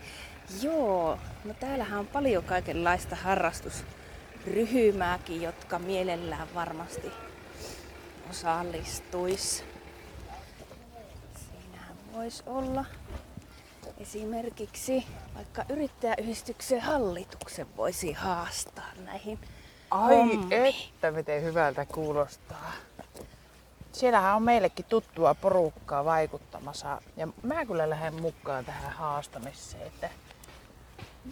Joo, 0.62 1.18
no 1.44 1.54
täällähän 1.54 2.00
on 2.00 2.08
paljon 2.08 2.44
kaikenlaista 2.44 3.16
harrastusryhmääkin, 3.16 5.42
jotka 5.42 5.80
mielellään 5.80 6.48
varmasti 6.56 7.12
osallistuis. 8.30 9.64
Siinähän 11.52 11.96
voisi 12.14 12.44
olla 12.46 12.86
esimerkiksi 13.98 15.06
vaikka 15.36 15.66
yrittäjäyhdistyksen 15.70 16.82
hallituksen 16.82 17.68
voisi 17.78 18.14
haastaa 18.14 18.90
näihin 19.06 19.40
Ai 19.92 20.16
hommiin. 20.16 20.54
että 20.54 21.12
miten 21.12 21.44
hyvältä 21.44 21.86
kuulostaa. 21.86 22.72
Siellähän 23.98 24.36
on 24.36 24.44
meillekin 24.44 24.86
tuttua 24.86 25.36
porukkaa 25.36 26.06
vaikuttamassa 26.06 27.02
ja 27.16 27.28
mä 27.44 27.66
kyllä 27.66 27.90
lähden 27.90 28.22
mukaan 28.22 28.66
tähän 28.66 28.92
haastamiseen, 28.92 29.88
että 29.88 30.10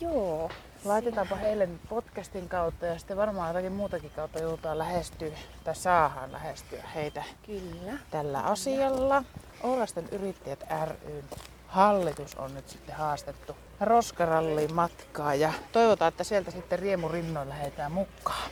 Joo, 0.01 0.49
laitetaanpa 0.85 1.35
heille 1.35 1.69
podcastin 1.89 2.49
kautta 2.49 2.85
ja 2.85 2.97
sitten 2.99 3.17
varmaan 3.17 3.49
jotakin 3.49 3.71
muutakin 3.71 4.11
kautta 4.15 4.39
joudutaan 4.39 4.77
lähestyä 4.77 5.31
tai 5.63 5.75
saadaan 5.75 6.31
lähestyä 6.31 6.83
heitä 6.95 7.23
kyllä. 7.45 7.93
tällä 8.11 8.39
asialla. 8.39 9.23
Oulasten 9.63 10.09
yrittäjät 10.11 10.65
ryn 11.05 11.23
hallitus 11.67 12.35
on 12.35 12.53
nyt 12.53 12.69
sitten 12.69 12.95
haastettu 12.95 13.55
roskaralliin 13.81 14.73
matkaa 14.73 15.35
ja 15.35 15.53
toivotaan, 15.71 16.09
että 16.09 16.23
sieltä 16.23 16.51
sitten 16.51 16.79
riemurinnoin 16.79 17.49
lähdetään 17.49 17.91
mukaan. 17.91 18.49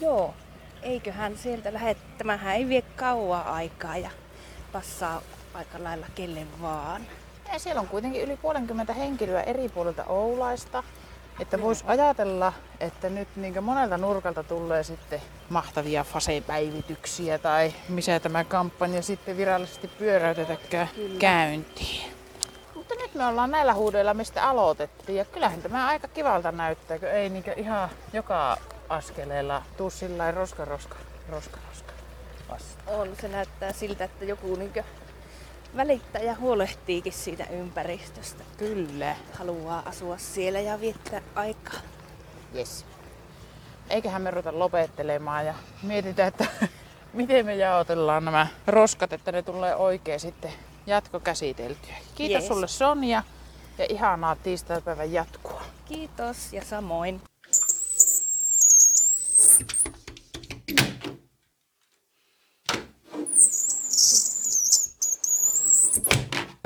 Joo, 0.00 0.34
eiköhän 0.82 1.36
sieltä 1.36 1.72
lähde. 1.72 1.96
Tämähän 2.18 2.56
ei 2.56 2.68
vie 2.68 2.82
kauaa 2.82 3.54
aikaa 3.54 3.96
ja 3.96 4.10
passaa 4.72 5.22
aika 5.54 5.82
lailla 5.84 6.06
kelle 6.14 6.46
vaan. 6.62 7.02
Ja 7.52 7.58
siellä 7.58 7.80
on 7.80 7.88
kuitenkin 7.88 8.22
yli 8.22 8.36
puolenkymmentä 8.36 8.92
henkilöä 8.92 9.42
eri 9.42 9.68
puolilta 9.68 10.04
Oulaista. 10.04 10.82
Että 11.40 11.60
voisi 11.60 11.84
ajatella, 11.86 12.52
että 12.80 13.08
nyt 13.08 13.28
niin 13.36 13.64
monelta 13.64 13.98
nurkalta 13.98 14.42
tulee 14.42 14.82
sitten 14.82 15.22
mahtavia 15.48 16.04
fasepäivityksiä 16.04 17.38
tai 17.38 17.72
missä 17.88 18.20
tämä 18.20 18.44
kampanja 18.44 19.02
sitten 19.02 19.36
virallisesti 19.36 19.88
pyöräytetäkään 19.88 20.88
käyntiin. 21.18 22.12
Mutta 22.74 22.94
nyt 22.94 23.14
me 23.14 23.26
ollaan 23.26 23.50
näillä 23.50 23.74
huudeilla, 23.74 24.14
mistä 24.14 24.48
aloitettiin. 24.48 25.18
Ja 25.18 25.24
kyllähän 25.24 25.62
tämä 25.62 25.86
aika 25.86 26.08
kivalta 26.08 26.52
näyttää, 26.52 26.98
kun 26.98 27.08
ei 27.08 27.28
niin 27.28 27.44
ihan 27.56 27.90
joka 28.12 28.56
askeleella 28.90 29.62
tuu 29.76 29.90
sillä 29.90 30.30
roska, 30.30 30.64
roska, 30.64 30.96
roska, 31.28 31.58
roska 31.68 31.92
vasta. 32.50 32.82
On, 32.86 33.08
se 33.20 33.28
näyttää 33.28 33.72
siltä, 33.72 34.04
että 34.04 34.24
joku 34.24 34.56
niinkö 34.56 34.82
välittää 35.76 36.22
ja 36.22 36.34
huolehtiikin 36.34 37.12
siitä 37.12 37.44
ympäristöstä. 37.50 38.44
Kyllä. 38.56 39.16
Haluaa 39.38 39.82
asua 39.86 40.18
siellä 40.18 40.60
ja 40.60 40.80
viettää 40.80 41.22
aikaa. 41.34 41.80
Yes. 42.54 42.84
Eiköhän 43.90 44.22
me 44.22 44.30
ruveta 44.30 44.58
lopettelemaan 44.58 45.46
ja 45.46 45.54
mietitään, 45.82 46.28
että 46.28 46.46
miten 47.12 47.46
me 47.46 47.54
jaotellaan 47.54 48.24
nämä 48.24 48.46
roskat, 48.66 49.12
että 49.12 49.32
ne 49.32 49.42
tulee 49.42 49.74
oikein 49.76 50.20
sitten 50.20 50.52
jatkokäsiteltyä. 50.86 51.94
Kiitos 52.14 52.42
Yes. 52.42 52.46
sulle 52.48 52.68
Sonja 52.68 53.22
ja 53.78 53.86
ihanaa 53.88 54.36
tiistaipäivän 54.36 55.12
jatkua. 55.12 55.62
Kiitos 55.84 56.52
ja 56.52 56.64
samoin. 56.64 57.20